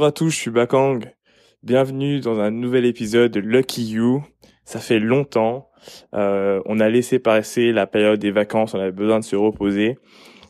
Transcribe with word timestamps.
Bonjour 0.00 0.08
à 0.08 0.12
tous, 0.12 0.30
je 0.30 0.36
suis 0.36 0.50
Bakang. 0.50 1.00
Bienvenue 1.62 2.20
dans 2.20 2.40
un 2.40 2.50
nouvel 2.50 2.86
épisode 2.86 3.32
de 3.32 3.40
Lucky 3.40 3.84
You. 3.84 4.24
Ça 4.64 4.78
fait 4.78 4.98
longtemps. 4.98 5.68
Euh, 6.14 6.62
on 6.64 6.80
a 6.80 6.88
laissé 6.88 7.18
passer 7.18 7.70
la 7.70 7.86
période 7.86 8.18
des 8.18 8.30
vacances, 8.30 8.72
on 8.72 8.80
avait 8.80 8.92
besoin 8.92 9.18
de 9.18 9.24
se 9.24 9.36
reposer. 9.36 9.98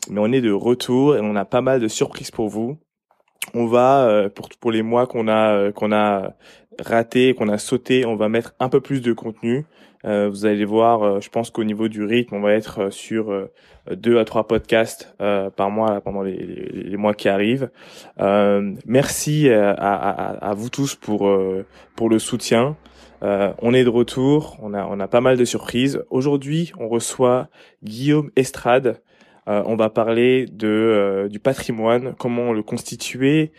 Mais 0.09 0.21
on 0.21 0.31
est 0.31 0.39
de 0.39 0.53
retour 0.53 1.17
et 1.17 1.19
on 1.19 1.35
a 1.35 1.43
pas 1.43 1.59
mal 1.59 1.81
de 1.81 1.89
surprises 1.89 2.31
pour 2.31 2.47
vous. 2.47 2.77
On 3.53 3.65
va, 3.65 4.07
euh, 4.07 4.29
pour, 4.29 4.71
les 4.71 4.83
mois 4.83 5.05
qu'on 5.05 5.27
a, 5.27 5.53
euh, 5.53 5.71
qu'on 5.73 5.91
a 5.91 6.33
raté, 6.79 7.33
qu'on 7.33 7.49
a 7.49 7.57
sauté, 7.57 8.05
on 8.05 8.15
va 8.15 8.29
mettre 8.29 8.55
un 8.61 8.69
peu 8.69 8.79
plus 8.79 9.01
de 9.01 9.11
contenu. 9.11 9.65
Euh, 10.05 10.29
vous 10.29 10.45
allez 10.45 10.65
voir, 10.65 11.03
euh, 11.03 11.19
je 11.19 11.29
pense 11.29 11.49
qu'au 11.49 11.63
niveau 11.63 11.87
du 11.87 12.03
rythme, 12.03 12.35
on 12.35 12.41
va 12.41 12.53
être 12.53 12.79
euh, 12.79 12.91
sur 12.91 13.47
deux 13.89 14.19
à 14.19 14.25
trois 14.25 14.47
podcasts 14.47 15.15
par 15.17 15.71
mois 15.71 16.01
pendant 16.01 16.21
les, 16.21 16.37
les, 16.37 16.83
les, 16.83 16.97
mois 16.97 17.13
qui 17.13 17.29
arrivent. 17.29 17.69
merci 18.85 19.49
à, 19.49 19.71
à, 19.71 20.49
à, 20.49 20.53
vous 20.53 20.69
tous 20.69 20.95
pour 20.95 21.31
pour 21.95 22.09
le 22.09 22.19
soutien. 22.19 22.77
on 23.21 23.73
est 23.73 23.83
de 23.83 23.89
retour, 23.89 24.57
on 24.61 24.75
a 24.75 24.85
on 24.85 24.99
a 24.99 25.07
pas 25.07 25.21
mal 25.21 25.35
de 25.35 25.45
surprises. 25.45 26.03
Aujourd'hui, 26.11 26.73
on 26.77 26.87
reçoit 26.87 27.47
Guillaume 27.83 28.29
Estrade. 28.35 29.01
on 29.47 29.75
va 29.75 29.89
parler 29.89 30.45
de 30.45 31.27
du 31.31 31.39
patrimoine, 31.39 32.13
comment 32.19 32.53
le 32.53 32.61
constituer, 32.61 33.51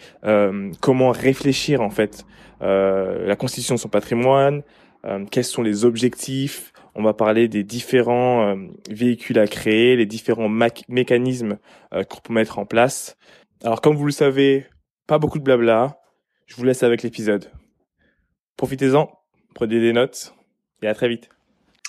comment 0.81 1.11
réfléchir 1.11 1.81
en 1.81 1.91
fait 1.91 2.25
la 2.61 3.35
constitution 3.37 3.75
de 3.75 3.81
son 3.81 3.89
patrimoine, 3.89 4.63
euh, 5.07 5.25
quels 5.31 5.45
sont 5.45 5.63
les 5.63 5.85
objectifs? 5.85 6.73
On 6.95 7.03
va 7.03 7.15
parler 7.15 7.49
des 7.49 7.65
différents 7.65 8.49
euh, 8.49 8.57
véhicules 8.91 9.39
à 9.39 9.47
créer, 9.47 9.97
les 9.97 10.07
différents 10.07 10.49
mécanismes 10.89 11.59
euh, 11.95 12.05
qu'on 12.05 12.21
peut 12.21 12.33
mettre 12.33 12.59
en 12.59 12.67
place. 12.67 13.17
Alors 13.65 13.81
comme 13.81 13.97
vous 13.97 14.07
le 14.07 14.13
savez, 14.13 14.67
pas 15.07 15.19
beaucoup 15.19 15.39
de 15.39 15.45
blabla. 15.45 15.99
Je 16.47 16.55
vous 16.57 16.65
laisse 16.65 16.83
avec 16.83 17.03
l'épisode. 17.03 17.51
Profitez-en, 18.57 19.11
prenez 19.55 19.81
des 19.81 19.93
notes 19.93 20.35
et 20.83 20.87
à 20.87 20.95
très 20.95 21.09
vite. 21.09 21.31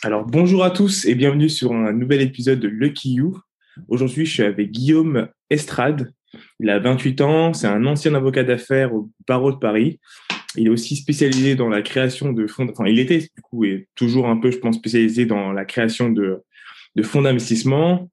Alors 0.04 0.26
bonjour 0.26 0.64
à 0.64 0.72
tous 0.72 1.06
et 1.06 1.16
bienvenue 1.16 1.50
sur 1.50 1.74
un 1.74 1.94
nouvel 1.94 2.22
épisode 2.22 2.60
de 2.60 2.68
Lucky 2.68 3.16
You. 3.16 3.40
Aujourd'hui, 3.88 4.26
je 4.26 4.34
suis 4.34 4.44
avec 4.44 4.72
Guillaume 4.72 5.30
Estrade. 5.50 6.14
Il 6.60 6.70
a 6.70 6.80
28 6.80 7.22
ans, 7.22 7.54
c'est 7.54 7.68
un 7.68 7.86
ancien 7.86 8.14
avocat 8.14 8.44
d'affaires 8.44 8.94
au 8.94 9.12
barreau 9.28 9.52
de 9.52 9.58
Paris. 9.58 10.00
Il 10.56 10.68
est 10.68 10.70
aussi 10.70 10.96
spécialisé 10.96 11.56
dans 11.56 11.70
la 11.70 11.82
création 11.82 12.32
de 12.32 12.48
fonds, 12.48 12.68
enfin, 12.70 12.86
il 12.86 13.00
était, 13.00 13.20
du 13.20 13.42
coup, 13.42 13.66
et 13.66 13.88
toujours 13.96 14.28
un 14.28 14.38
peu, 14.38 14.52
je 14.52 14.58
pense, 14.58 14.76
spécialisé 14.76 15.26
dans 15.26 15.52
la 15.52 15.66
création 15.66 16.10
de, 16.10 16.42
de 16.96 17.04
fonds 17.04 17.22
d'investissement. 17.22 18.10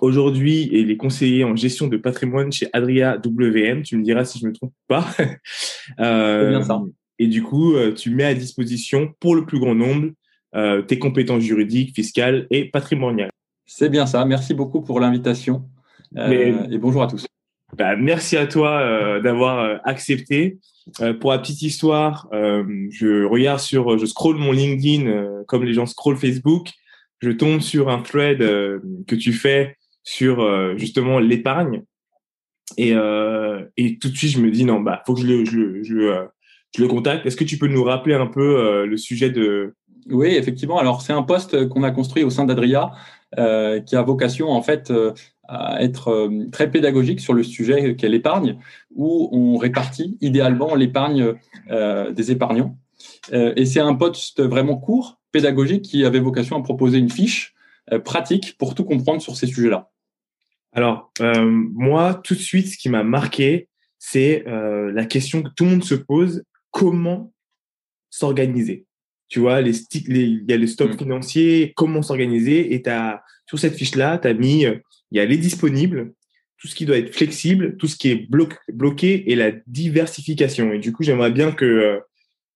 Aujourd'hui, 0.00 0.68
il 0.72 0.90
est 0.90 0.96
conseiller 0.96 1.42
en 1.42 1.56
gestion 1.56 1.88
de 1.88 1.96
patrimoine 1.96 2.52
chez 2.52 2.68
Adria 2.72 3.20
WM. 3.24 3.82
Tu 3.82 3.96
me 3.96 4.04
diras 4.04 4.24
si 4.24 4.38
je 4.38 4.46
me 4.46 4.52
trompe 4.52 4.72
pas. 4.86 5.04
euh, 6.00 6.50
bien 6.50 6.62
ça. 6.62 6.80
Et 7.18 7.26
du 7.26 7.42
coup, 7.42 7.74
euh, 7.74 7.92
tu 7.92 8.10
mets 8.10 8.24
à 8.24 8.34
disposition 8.34 9.12
pour 9.18 9.34
le 9.34 9.44
plus 9.44 9.58
grand 9.58 9.74
nombre 9.74 10.10
euh, 10.54 10.82
tes 10.82 10.98
compétences 10.98 11.42
juridiques, 11.42 11.94
fiscales 11.94 12.46
et 12.50 12.70
patrimoniales. 12.70 13.30
C'est 13.66 13.88
bien 13.88 14.06
ça. 14.06 14.24
Merci 14.24 14.54
beaucoup 14.54 14.80
pour 14.80 15.00
l'invitation. 15.00 15.68
Euh, 16.16 16.66
et 16.70 16.78
bonjour 16.78 17.02
à 17.02 17.06
tous. 17.06 17.26
Bah, 17.76 17.94
merci 17.96 18.36
à 18.36 18.46
toi 18.46 18.80
euh, 18.80 19.20
d'avoir 19.20 19.60
euh, 19.60 19.76
accepté. 19.84 20.58
Euh, 21.00 21.14
pour 21.14 21.30
la 21.30 21.38
petite 21.38 21.62
histoire, 21.62 22.28
euh, 22.32 22.64
je 22.90 23.24
regarde 23.24 23.60
sur, 23.60 23.98
je 23.98 24.06
scroll 24.06 24.36
mon 24.36 24.52
LinkedIn 24.52 25.06
euh, 25.06 25.44
comme 25.46 25.64
les 25.64 25.74
gens 25.74 25.86
scrollent 25.86 26.16
Facebook. 26.16 26.70
Je 27.20 27.30
tombe 27.30 27.60
sur 27.60 27.88
un 27.90 28.00
thread 28.00 28.38
que 28.38 29.14
tu 29.14 29.34
fais 29.34 29.76
sur 30.02 30.78
justement 30.78 31.18
l'épargne 31.18 31.82
et, 32.78 32.92
tout 34.00 34.08
de 34.08 34.16
suite 34.16 34.30
je 34.30 34.40
me 34.40 34.50
dis 34.50 34.64
non 34.64 34.80
bah 34.80 35.02
faut 35.04 35.12
que 35.12 35.20
je 35.20 35.26
le, 35.26 35.44
je 35.44 36.80
le 36.80 36.88
contacte. 36.88 37.26
Est-ce 37.26 37.36
que 37.36 37.44
tu 37.44 37.58
peux 37.58 37.66
nous 37.66 37.84
rappeler 37.84 38.14
un 38.14 38.26
peu 38.26 38.86
le 38.86 38.96
sujet 38.96 39.28
de 39.28 39.74
Oui, 40.08 40.28
effectivement. 40.28 40.78
Alors 40.78 41.02
c'est 41.02 41.12
un 41.12 41.22
poste 41.22 41.68
qu'on 41.68 41.82
a 41.82 41.90
construit 41.90 42.24
au 42.24 42.30
sein 42.30 42.46
d'Adria 42.46 42.90
qui 43.36 43.96
a 43.96 44.02
vocation 44.02 44.48
en 44.48 44.62
fait 44.62 44.90
à 45.50 45.82
être 45.82 46.08
euh, 46.08 46.48
très 46.52 46.70
pédagogique 46.70 47.18
sur 47.18 47.34
le 47.34 47.42
sujet 47.42 47.96
qu'est 47.96 48.08
l'épargne, 48.08 48.56
où 48.94 49.28
on 49.32 49.56
répartit 49.56 50.16
idéalement 50.20 50.76
l'épargne 50.76 51.34
euh, 51.70 52.12
des 52.12 52.30
épargnants. 52.30 52.78
Euh, 53.32 53.52
et 53.56 53.66
c'est 53.66 53.80
un 53.80 53.94
poste 53.94 54.40
vraiment 54.40 54.76
court, 54.76 55.20
pédagogique, 55.32 55.82
qui 55.82 56.04
avait 56.04 56.20
vocation 56.20 56.56
à 56.56 56.62
proposer 56.62 56.98
une 56.98 57.10
fiche 57.10 57.54
pratique 58.04 58.56
pour 58.56 58.76
tout 58.76 58.84
comprendre 58.84 59.20
sur 59.20 59.34
ces 59.34 59.48
sujets-là. 59.48 59.90
Alors, 60.72 61.10
moi, 61.18 62.14
tout 62.22 62.34
de 62.34 62.38
suite, 62.38 62.68
ce 62.68 62.78
qui 62.78 62.88
m'a 62.88 63.02
marqué, 63.02 63.68
c'est 63.98 64.44
la 64.46 65.04
question 65.06 65.42
que 65.42 65.48
tout 65.56 65.64
le 65.64 65.70
monde 65.70 65.84
se 65.84 65.96
pose, 65.96 66.44
comment 66.70 67.32
s'organiser? 68.08 68.86
Tu 69.26 69.40
vois, 69.40 69.60
les, 69.60 69.72
les, 70.06 70.22
il 70.22 70.44
y 70.48 70.52
a 70.52 70.56
les 70.56 70.68
stocks 70.68 70.94
mmh. 70.94 70.98
financiers, 70.98 71.72
comment 71.74 72.02
s'organiser? 72.02 72.74
Et 72.74 72.88
as, 72.88 73.24
sur 73.46 73.58
cette 73.58 73.74
fiche-là, 73.74 74.18
tu 74.18 74.28
as 74.28 74.34
mis 74.34 74.66
il 75.10 75.18
y 75.18 75.20
a 75.20 75.24
les 75.24 75.36
disponibles, 75.36 76.12
tout 76.58 76.68
ce 76.68 76.74
qui 76.74 76.84
doit 76.84 76.98
être 76.98 77.14
flexible, 77.14 77.76
tout 77.76 77.86
ce 77.86 77.96
qui 77.96 78.10
est 78.10 78.28
bloqué 78.68 79.30
et 79.30 79.34
la 79.34 79.50
diversification. 79.66 80.72
Et 80.72 80.78
du 80.78 80.92
coup, 80.92 81.02
j'aimerais 81.02 81.30
bien 81.30 81.52
que, 81.52 82.00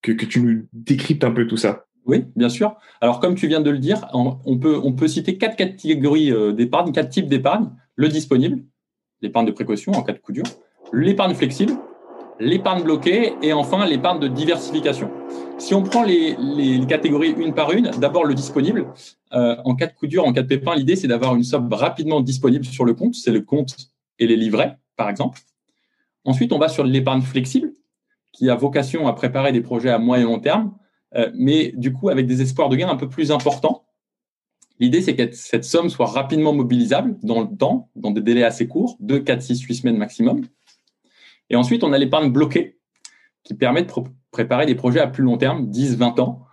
que, 0.02 0.12
que, 0.12 0.26
tu 0.26 0.40
nous 0.40 0.66
décryptes 0.72 1.24
un 1.24 1.30
peu 1.30 1.46
tout 1.46 1.56
ça. 1.56 1.86
Oui, 2.04 2.24
bien 2.36 2.50
sûr. 2.50 2.76
Alors, 3.00 3.18
comme 3.18 3.34
tu 3.34 3.48
viens 3.48 3.62
de 3.62 3.70
le 3.70 3.78
dire, 3.78 4.06
on 4.12 4.58
peut, 4.58 4.78
on 4.82 4.92
peut 4.92 5.08
citer 5.08 5.38
quatre 5.38 5.56
catégories 5.56 6.30
euh, 6.30 6.52
d'épargne, 6.52 6.92
quatre 6.92 7.08
types 7.08 7.28
d'épargne. 7.28 7.70
Le 7.96 8.08
disponible, 8.08 8.62
l'épargne 9.22 9.46
de 9.46 9.52
précaution 9.52 9.92
en 9.92 10.02
cas 10.02 10.12
de 10.12 10.18
coup 10.18 10.32
dur, 10.32 10.44
l'épargne 10.92 11.34
flexible, 11.34 11.72
l'épargne 12.40 12.82
bloquée 12.82 13.34
et 13.42 13.52
enfin 13.52 13.86
l'épargne 13.86 14.20
de 14.20 14.28
diversification. 14.28 15.10
Si 15.58 15.74
on 15.74 15.82
prend 15.82 16.02
les, 16.02 16.36
les, 16.38 16.84
catégories 16.86 17.34
une 17.36 17.54
par 17.54 17.72
une, 17.72 17.90
d'abord 17.98 18.24
le 18.24 18.34
disponible. 18.34 18.86
Euh, 19.32 19.56
en 19.64 19.74
cas 19.74 19.86
de 19.86 19.92
coup 19.92 20.06
dur, 20.06 20.26
en 20.26 20.32
cas 20.32 20.42
de 20.42 20.48
pépin, 20.48 20.74
l'idée 20.74 20.96
c'est 20.96 21.08
d'avoir 21.08 21.34
une 21.36 21.44
somme 21.44 21.72
rapidement 21.72 22.20
disponible 22.20 22.64
sur 22.64 22.84
le 22.84 22.94
compte. 22.94 23.14
C'est 23.14 23.32
le 23.32 23.40
compte 23.40 23.76
et 24.18 24.26
les 24.26 24.36
livrets, 24.36 24.78
par 24.96 25.08
exemple. 25.08 25.40
Ensuite, 26.24 26.52
on 26.52 26.58
va 26.58 26.68
sur 26.68 26.84
l'épargne 26.84 27.22
flexible, 27.22 27.72
qui 28.32 28.50
a 28.50 28.54
vocation 28.54 29.06
à 29.06 29.12
préparer 29.12 29.52
des 29.52 29.60
projets 29.60 29.90
à 29.90 29.98
moyen 29.98 30.24
et 30.24 30.26
long 30.26 30.40
terme, 30.40 30.74
euh, 31.14 31.30
mais 31.34 31.72
du 31.76 31.92
coup 31.92 32.08
avec 32.08 32.26
des 32.26 32.42
espoirs 32.42 32.68
de 32.68 32.76
gains 32.76 32.88
un 32.88 32.96
peu 32.96 33.08
plus 33.08 33.30
importants. 33.30 33.84
L'idée, 34.80 35.02
c'est 35.02 35.14
que 35.14 35.30
cette 35.32 35.64
somme 35.64 35.88
soit 35.88 36.06
rapidement 36.06 36.52
mobilisable 36.52 37.16
dans 37.22 37.42
le 37.42 37.56
temps, 37.56 37.90
dans 37.94 38.10
des 38.10 38.20
délais 38.20 38.42
assez 38.42 38.66
courts, 38.66 38.96
2, 39.00 39.20
4, 39.20 39.40
6, 39.40 39.62
8 39.62 39.74
semaines 39.74 39.96
maximum. 39.96 40.44
Et 41.50 41.56
ensuite, 41.56 41.84
on 41.84 41.92
a 41.92 41.98
l'épargne 41.98 42.32
bloquée, 42.32 42.78
qui 43.44 43.54
permet 43.54 43.82
de 43.82 43.92
préparer 44.30 44.66
des 44.66 44.74
projets 44.74 45.00
à 45.00 45.06
plus 45.06 45.22
long 45.22 45.36
terme, 45.36 45.68
10, 45.68 45.96
20 45.96 46.18
ans, 46.18 46.44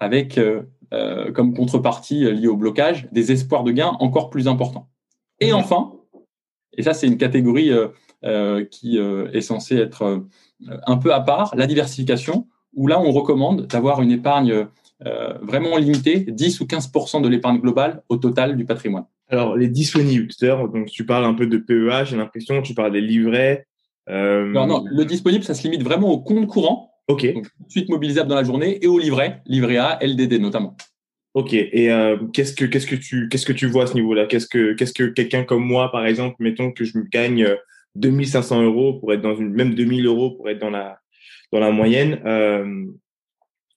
avec 0.00 0.38
euh, 0.38 0.62
euh, 0.92 1.30
comme 1.30 1.54
contrepartie 1.54 2.24
euh, 2.24 2.32
liée 2.32 2.48
au 2.48 2.56
blocage 2.56 3.08
des 3.12 3.30
espoirs 3.30 3.62
de 3.62 3.70
gains 3.70 3.96
encore 4.00 4.30
plus 4.30 4.48
importants. 4.48 4.88
Et 5.38 5.52
mmh. 5.52 5.56
enfin, 5.56 5.92
et 6.76 6.82
ça 6.82 6.94
c'est 6.94 7.06
une 7.06 7.18
catégorie 7.18 7.72
qui 8.70 8.98
est 8.98 9.40
censée 9.40 9.76
être 9.76 10.24
un 10.86 10.96
peu 10.98 11.14
à 11.14 11.20
part, 11.20 11.54
la 11.56 11.66
diversification, 11.66 12.46
où 12.74 12.86
là 12.86 13.00
on 13.00 13.10
recommande 13.10 13.66
d'avoir 13.66 14.02
une 14.02 14.10
épargne 14.10 14.66
vraiment 15.40 15.78
limitée, 15.78 16.20
10 16.20 16.60
ou 16.60 16.64
15% 16.66 17.22
de 17.22 17.28
l'épargne 17.28 17.58
globale 17.58 18.02
au 18.10 18.18
total 18.18 18.56
du 18.56 18.66
patrimoine. 18.66 19.06
Alors 19.28 19.56
les 19.56 19.68
disponibles, 19.68 20.28
donc 20.72 20.86
tu 20.88 21.06
parles 21.06 21.24
un 21.24 21.34
peu 21.34 21.46
de 21.46 21.56
PEA, 21.56 22.04
j'ai 22.04 22.18
l'impression, 22.18 22.60
tu 22.60 22.74
parles 22.74 22.92
des 22.92 23.00
livrets, 23.00 23.66
euh... 24.10 24.46
Non, 24.46 24.66
non, 24.66 24.84
le 24.90 25.04
disponible, 25.04 25.44
ça 25.44 25.54
se 25.54 25.62
limite 25.62 25.82
vraiment 25.82 26.10
au 26.10 26.18
compte 26.20 26.46
courant. 26.46 26.90
OK. 27.08 27.32
Donc, 27.32 27.44
tout 27.44 27.64
de 27.66 27.70
suite 27.70 27.88
mobilisable 27.88 28.28
dans 28.28 28.36
la 28.36 28.44
journée 28.44 28.78
et 28.82 28.86
au 28.86 28.98
livret, 28.98 29.42
livret 29.46 29.76
A, 29.76 29.98
LDD 30.00 30.40
notamment. 30.40 30.76
Ok. 31.34 31.52
Et 31.52 31.90
euh, 31.90 32.16
qu'est-ce 32.32 32.54
que 32.54 32.64
qu'est-ce 32.64 32.86
que 32.86 32.96
tu 32.96 33.28
qu'est-ce 33.28 33.46
que 33.46 33.52
tu 33.52 33.66
vois 33.66 33.84
à 33.84 33.86
ce 33.86 33.94
niveau-là? 33.94 34.26
Qu'est-ce 34.26 34.46
que 34.46 34.74
qu'est-ce 34.74 34.92
que 34.92 35.04
quelqu'un 35.04 35.44
comme 35.44 35.64
moi, 35.64 35.90
par 35.92 36.06
exemple, 36.06 36.36
mettons 36.40 36.72
que 36.72 36.84
je 36.84 36.98
gagne 37.12 37.56
2500 37.96 38.60
euh, 38.60 38.64
euros 38.64 38.94
pour 38.94 39.12
être 39.12 39.22
dans 39.22 39.36
une 39.36 39.50
même 39.50 39.74
2000 39.74 40.06
euros 40.06 40.32
pour 40.32 40.48
être 40.48 40.58
dans 40.58 40.70
la 40.70 40.98
dans 41.52 41.60
la 41.60 41.70
moyenne. 41.70 42.20
Euh, 42.26 42.86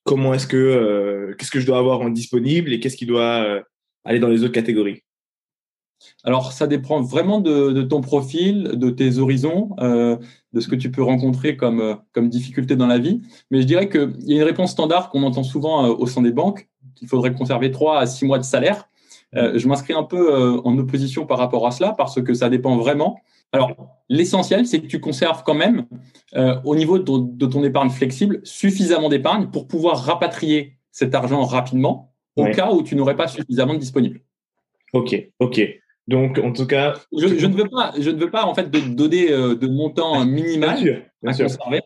comment 0.03 0.33
est-ce 0.33 0.47
que 0.47 0.57
euh, 0.57 1.35
qu'est-ce 1.38 1.51
que 1.51 1.59
je 1.59 1.65
dois 1.65 1.80
avoir 1.80 2.01
en 2.01 2.09
disponible 2.09 2.71
et 2.71 2.80
qu'est-ce 2.80 2.97
qui 2.97 3.06
doit 3.06 3.63
aller 4.03 4.19
dans 4.19 4.30
les 4.30 4.44
autres 4.44 4.53
catégories? 4.53 5.03
Alors, 6.23 6.53
ça 6.53 6.67
dépend 6.67 7.01
vraiment 7.01 7.41
de, 7.41 7.81
ton 7.81 8.01
profil, 8.01 8.71
de 8.75 8.89
tes 8.89 9.17
horizons, 9.17 9.75
euh, 9.79 10.15
de 10.53 10.59
ce 10.61 10.67
que 10.67 10.75
tu 10.75 10.89
peux 10.89 11.03
rencontrer 11.03 11.57
comme, 11.57 11.81
euh, 11.81 11.95
comme 12.13 12.29
difficulté 12.29 12.75
dans 12.75 12.88
la 12.88 12.97
vie. 12.97 13.21
Mais 13.51 13.61
je 13.61 13.67
dirais 13.67 13.89
qu'il 13.89 14.15
y 14.21 14.33
a 14.33 14.38
une 14.38 14.44
réponse 14.44 14.71
standard 14.71 15.09
qu'on 15.09 15.23
entend 15.23 15.44
souvent 15.44 15.85
euh, 15.85 15.89
au 15.89 16.05
sein 16.05 16.21
des 16.21 16.31
banques, 16.31 16.69
qu'il 16.95 17.09
faudrait 17.09 17.33
conserver 17.33 17.71
3 17.71 18.00
à 18.00 18.05
6 18.05 18.25
mois 18.25 18.39
de 18.39 18.44
salaire. 18.44 18.88
je 19.33 19.67
m'inscris 19.67 19.94
un 19.94 20.03
peu 20.03 20.61
en 20.63 20.77
opposition 20.77 21.25
par 21.25 21.39
rapport 21.39 21.65
à 21.65 21.71
cela 21.71 21.94
parce 21.97 22.21
que 22.21 22.33
ça 22.35 22.49
dépend 22.49 22.77
vraiment. 22.77 23.17
Alors, 23.51 23.71
l'essentiel, 24.07 24.67
c'est 24.67 24.79
que 24.79 24.85
tu 24.85 24.99
conserves 24.99 25.44
quand 25.44 25.56
même, 25.56 25.88
au 26.63 26.75
niveau 26.75 26.99
de, 26.99 27.45
ton 27.47 27.63
épargne 27.63 27.89
flexible, 27.89 28.41
suffisamment 28.44 29.09
d'épargne 29.09 29.47
pour 29.47 29.67
pouvoir 29.67 29.97
rapatrier 30.03 30.77
cet 30.91 31.15
argent 31.15 31.44
rapidement 31.44 32.13
au 32.35 32.45
cas 32.45 32.71
où 32.71 32.83
tu 32.83 32.95
n'aurais 32.95 33.15
pas 33.15 33.27
suffisamment 33.27 33.73
de 33.73 33.79
disponible. 33.79 34.21
Ok, 34.94 35.31
ok. 35.39 35.82
Donc, 36.07 36.38
en 36.39 36.51
tout 36.51 36.67
cas, 36.67 36.95
je, 37.17 37.45
ne 37.45 37.53
veux 37.53 37.69
pas, 37.69 37.94
je 37.97 38.09
ne 38.09 38.19
veux 38.19 38.29
pas 38.29 38.45
en 38.45 38.53
fait 38.53 38.69
de 38.69 38.79
donner 38.79 39.29
de 39.29 39.67
montant 39.67 40.25
minimal 40.25 41.05
à 41.25 41.33
conserver 41.33 41.81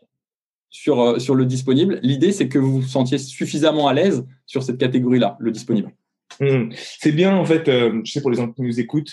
sur 0.69 1.21
sur 1.21 1.35
le 1.35 1.45
disponible. 1.45 1.99
L'idée, 2.01 2.31
c'est 2.31 2.47
que 2.47 2.59
vous 2.59 2.81
vous 2.81 2.87
sentiez 2.87 3.17
suffisamment 3.17 3.87
à 3.87 3.93
l'aise 3.93 4.25
sur 4.45 4.63
cette 4.63 4.77
catégorie-là, 4.77 5.37
le 5.39 5.51
disponible. 5.51 5.91
Hmm. 6.39 6.69
C'est 6.75 7.13
bien 7.13 7.35
en 7.35 7.45
fait, 7.45 7.67
euh, 7.67 8.01
je 8.03 8.11
sais 8.11 8.21
pour 8.21 8.29
les 8.29 8.37
gens 8.37 8.51
qui 8.51 8.61
nous 8.61 8.79
écoutent, 8.79 9.11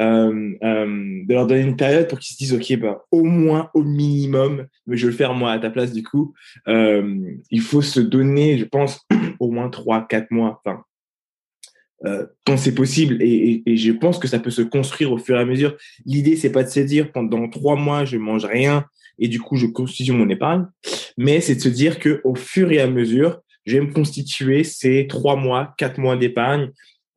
euh, 0.00 0.54
euh, 0.64 1.22
de 1.24 1.32
leur 1.32 1.46
donner 1.46 1.60
une 1.60 1.76
période 1.76 2.08
pour 2.08 2.18
qu'ils 2.18 2.34
se 2.34 2.38
disent 2.38 2.54
ok 2.54 2.80
bah 2.80 3.04
au 3.12 3.22
moins 3.22 3.70
au 3.74 3.82
minimum, 3.82 4.66
mais 4.86 4.96
je 4.96 5.06
vais 5.06 5.12
le 5.12 5.16
faire 5.16 5.34
moi 5.34 5.52
à 5.52 5.58
ta 5.58 5.70
place 5.70 5.92
du 5.92 6.02
coup. 6.02 6.34
Euh, 6.66 7.36
il 7.50 7.60
faut 7.60 7.82
se 7.82 8.00
donner, 8.00 8.58
je 8.58 8.64
pense, 8.64 9.00
au 9.40 9.50
moins 9.52 9.68
trois 9.68 10.06
quatre 10.08 10.30
mois, 10.32 10.60
enfin 10.64 10.82
euh, 12.06 12.26
quand 12.44 12.56
c'est 12.56 12.74
possible 12.74 13.22
et, 13.22 13.26
et, 13.26 13.72
et, 13.72 13.76
je 13.76 13.92
pense 13.92 14.18
que 14.18 14.28
ça 14.28 14.38
peut 14.38 14.50
se 14.50 14.62
construire 14.62 15.12
au 15.12 15.18
fur 15.18 15.36
et 15.36 15.40
à 15.40 15.44
mesure. 15.44 15.76
L'idée 16.04 16.36
c'est 16.36 16.52
pas 16.52 16.62
de 16.62 16.68
se 16.68 16.80
dire 16.80 17.12
pendant 17.12 17.48
trois 17.48 17.76
mois 17.76 18.04
je 18.04 18.18
mange 18.18 18.44
rien 18.44 18.84
et 19.18 19.28
du 19.28 19.40
coup 19.40 19.56
je 19.56 19.66
constitue 19.66 20.12
mon 20.12 20.28
épargne, 20.28 20.66
mais 21.16 21.40
c'est 21.40 21.54
de 21.54 21.60
se 21.60 21.68
dire 21.68 21.98
que 21.98 22.20
au 22.24 22.34
fur 22.34 22.72
et 22.72 22.80
à 22.80 22.86
mesure 22.86 23.40
je 23.66 23.78
vais 23.78 23.86
me 23.86 23.92
constituer 23.92 24.64
ces 24.64 25.06
trois 25.06 25.36
mois, 25.36 25.74
quatre 25.78 25.98
mois 25.98 26.16
d'épargne. 26.16 26.70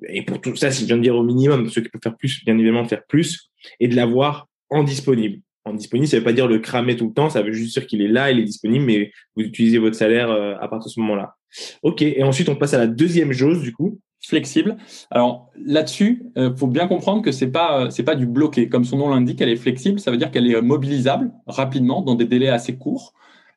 Et 0.08 0.24
pour 0.24 0.40
tout 0.42 0.56
ça, 0.56 0.72
si 0.72 0.84
je 0.84 0.88
viens 0.88 0.98
de 0.98 1.02
dire 1.02 1.16
au 1.16 1.24
minimum, 1.24 1.70
ceux 1.70 1.82
qui 1.82 1.90
peuvent 1.90 2.02
faire 2.02 2.16
plus, 2.16 2.44
bien 2.46 2.56
évidemment, 2.56 2.86
faire 2.86 3.04
plus 3.08 3.50
et 3.80 3.88
de 3.88 3.96
l'avoir 3.96 4.48
en 4.70 4.84
disponible. 4.84 5.42
En 5.66 5.74
disponible, 5.74 6.08
ça 6.08 6.18
veut 6.18 6.24
pas 6.24 6.34
dire 6.34 6.48
le 6.48 6.60
cramer 6.60 6.96
tout 6.96 7.08
le 7.08 7.14
temps, 7.14 7.30
ça 7.30 7.42
veut 7.42 7.52
juste 7.52 7.74
dire 7.74 7.88
qu'il 7.88 8.02
est 8.02 8.08
là, 8.08 8.32
il 8.32 8.40
est 8.40 8.44
disponible, 8.44 8.86
mais 8.86 9.12
vous 9.36 9.44
utilisez 9.44 9.80
votre 9.80 9.96
salaire 9.96 10.30
euh, 10.30 10.56
à 10.62 10.68
partir 10.68 10.88
de 10.88 10.94
ce 10.94 11.00
moment-là. 11.02 11.36
Ok, 11.82 12.02
et 12.02 12.24
ensuite 12.24 12.48
on 12.50 12.56
passe 12.56 12.74
à 12.74 12.78
la 12.78 12.88
deuxième 12.88 13.34
chose 13.34 13.62
du 13.62 13.74
coup. 13.74 14.00
Flexible. 14.26 14.78
Alors 15.12 15.52
là-dessus, 15.56 16.26
euh, 16.38 16.56
faut 16.56 16.68
bien 16.68 16.88
comprendre 16.88 17.22
que 17.22 17.32
c'est 17.32 17.52
pas 17.52 17.84
euh, 17.84 17.90
c'est 17.90 18.04
pas 18.04 18.16
du 18.16 18.26
bloqué. 18.26 18.68
Comme 18.68 18.84
son 18.84 18.98
nom 18.98 19.10
l'indique, 19.10 19.40
elle 19.42 19.50
est 19.50 19.56
flexible. 19.56 20.00
Ça 20.00 20.12
veut 20.12 20.18
dire 20.18 20.32
qu'elle 20.32 20.50
est 20.50 20.62
mobilisable 20.62 21.32
rapidement 21.46 22.02
dans 22.02 22.16
des 22.16 22.26
délais 22.26 22.50
assez 22.50 22.78
courts. 22.78 23.14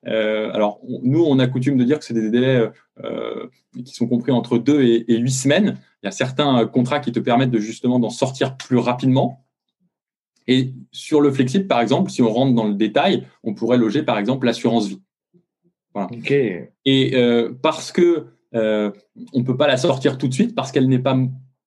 Euh, 0.07 0.51
alors, 0.53 0.81
nous, 1.03 1.25
on 1.25 1.39
a 1.39 1.47
coutume 1.47 1.77
de 1.77 1.85
dire 1.85 1.99
que 1.99 2.05
c'est 2.05 2.15
des 2.15 2.31
délais 2.31 2.71
euh, 3.05 3.47
qui 3.85 3.95
sont 3.95 4.07
compris 4.07 4.33
entre 4.33 4.59
deux 4.59 4.83
et, 4.83 5.05
huit 5.09 5.31
semaines. 5.31 5.79
Il 6.03 6.07
y 6.07 6.09
a 6.09 6.12
certains 6.12 6.67
contrats 6.67 7.01
qui 7.01 7.12
te 7.12 7.21
permettent 7.21 7.51
de 7.51 7.59
justement 7.59 7.99
d'en 7.99 8.11
sortir 8.11 8.57
plus 8.57 8.79
rapidement. 8.79 9.45
Et 10.47 10.73
sur 10.91 11.21
le 11.21 11.31
flexible, 11.31 11.67
par 11.67 11.81
exemple, 11.81 12.11
si 12.11 12.23
on 12.23 12.33
rentre 12.33 12.55
dans 12.55 12.67
le 12.67 12.75
détail, 12.75 13.27
on 13.45 13.55
pourrait 13.55 13.79
loger 13.79 14.03
par 14.03 14.19
exemple 14.19 14.47
l'assurance 14.47 14.89
vie. 14.89 15.03
Voilà. 15.95 16.09
Et 16.85 17.15
euh, 17.15 17.53
parce 17.62 17.93
que 17.93 18.27
euh, 18.55 18.91
on 19.32 19.44
peut 19.44 19.56
pas 19.56 19.67
la 19.67 19.76
sortir 19.76 20.19
tout 20.19 20.29
de 20.29 20.35
suite, 20.35 20.55
parce 20.55 20.73
qu'elle 20.73 20.88
n'est 20.88 20.99
pas 20.99 21.17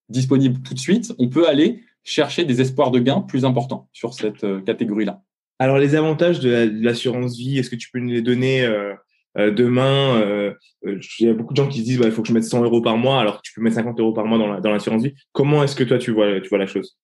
disponible 0.10 0.62
tout 0.62 0.74
de 0.74 0.80
suite, 0.80 1.14
on 1.20 1.30
peut 1.30 1.48
aller 1.48 1.82
chercher 2.04 2.44
des 2.44 2.62
espoirs 2.62 2.92
de 2.92 3.00
gains 3.00 3.22
plus 3.22 3.46
importants 3.46 3.88
sur 3.94 4.14
cette 4.14 4.44
euh, 4.44 4.62
catégorie-là. 4.62 5.22
Alors, 5.60 5.78
les 5.78 5.96
avantages 5.96 6.40
de 6.40 6.72
l'assurance 6.82 7.38
vie, 7.38 7.58
est-ce 7.58 7.70
que 7.70 7.76
tu 7.76 7.90
peux 7.92 8.00
nous 8.00 8.10
les 8.10 8.22
donner 8.22 8.66
euh, 8.66 8.94
euh, 9.38 9.52
demain 9.52 10.20
euh, 10.20 10.54
Il 10.84 11.28
y 11.28 11.30
a 11.30 11.34
beaucoup 11.34 11.54
de 11.54 11.58
gens 11.58 11.68
qui 11.68 11.80
se 11.80 11.86
disent 11.86 12.00
bah, 12.00 12.06
il 12.06 12.12
faut 12.12 12.22
que 12.22 12.28
je 12.28 12.34
mette 12.34 12.44
100 12.44 12.64
euros 12.64 12.82
par 12.82 12.98
mois, 12.98 13.22
alors 13.22 13.38
que 13.38 13.42
tu 13.44 13.54
peux 13.54 13.62
mettre 13.62 13.76
50 13.76 14.00
euros 14.00 14.14
par 14.14 14.26
mois 14.26 14.60
dans 14.60 14.72
l'assurance 14.72 15.04
vie. 15.04 15.14
Comment 15.32 15.64
est-ce 15.64 15.76
que 15.76 15.84
toi, 15.84 15.98
tu 15.98 16.12
vois, 16.12 16.42
tu 16.42 16.50
vois 16.50 16.58
la 16.58 16.66
chose? 16.66 16.98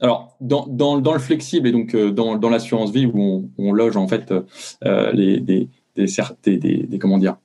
Alors, 0.00 0.36
dans, 0.40 0.66
dans, 0.66 1.00
dans, 1.00 1.12
le 1.12 1.18
flexible 1.18 1.68
et 1.68 1.72
donc 1.72 1.96
dans, 1.96 2.36
dans 2.36 2.50
l'assurance 2.50 2.92
vie 2.92 3.06
où 3.06 3.20
on, 3.20 3.50
on, 3.58 3.72
loge 3.72 3.96
en 3.96 4.06
fait 4.06 4.32
les, 4.82 5.40
des, 5.40 5.68
des, 5.96 6.06
des, 6.44 6.58
des, 6.58 6.98
comment 6.98 7.18
dire 7.18 7.36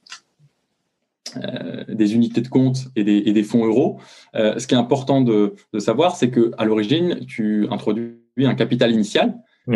des 1.88 2.16
unités 2.16 2.42
de 2.42 2.48
compte 2.48 2.88
et 2.96 3.04
des, 3.04 3.24
et 3.26 3.34
des 3.34 3.44
fonds 3.44 3.66
euros. 3.66 4.00
ce 4.34 4.66
qui 4.66 4.74
est 4.74 4.78
important 4.78 5.22
de, 5.22 5.56
de 5.74 5.80
savoir, 5.80 6.16
c'est 6.16 6.30
que 6.30 6.52
à 6.58 6.66
l'origine, 6.66 7.20
tu 7.28 7.68
introduis 7.70 8.16
un 8.38 8.56
capital 8.56 8.92
initial 8.92 9.36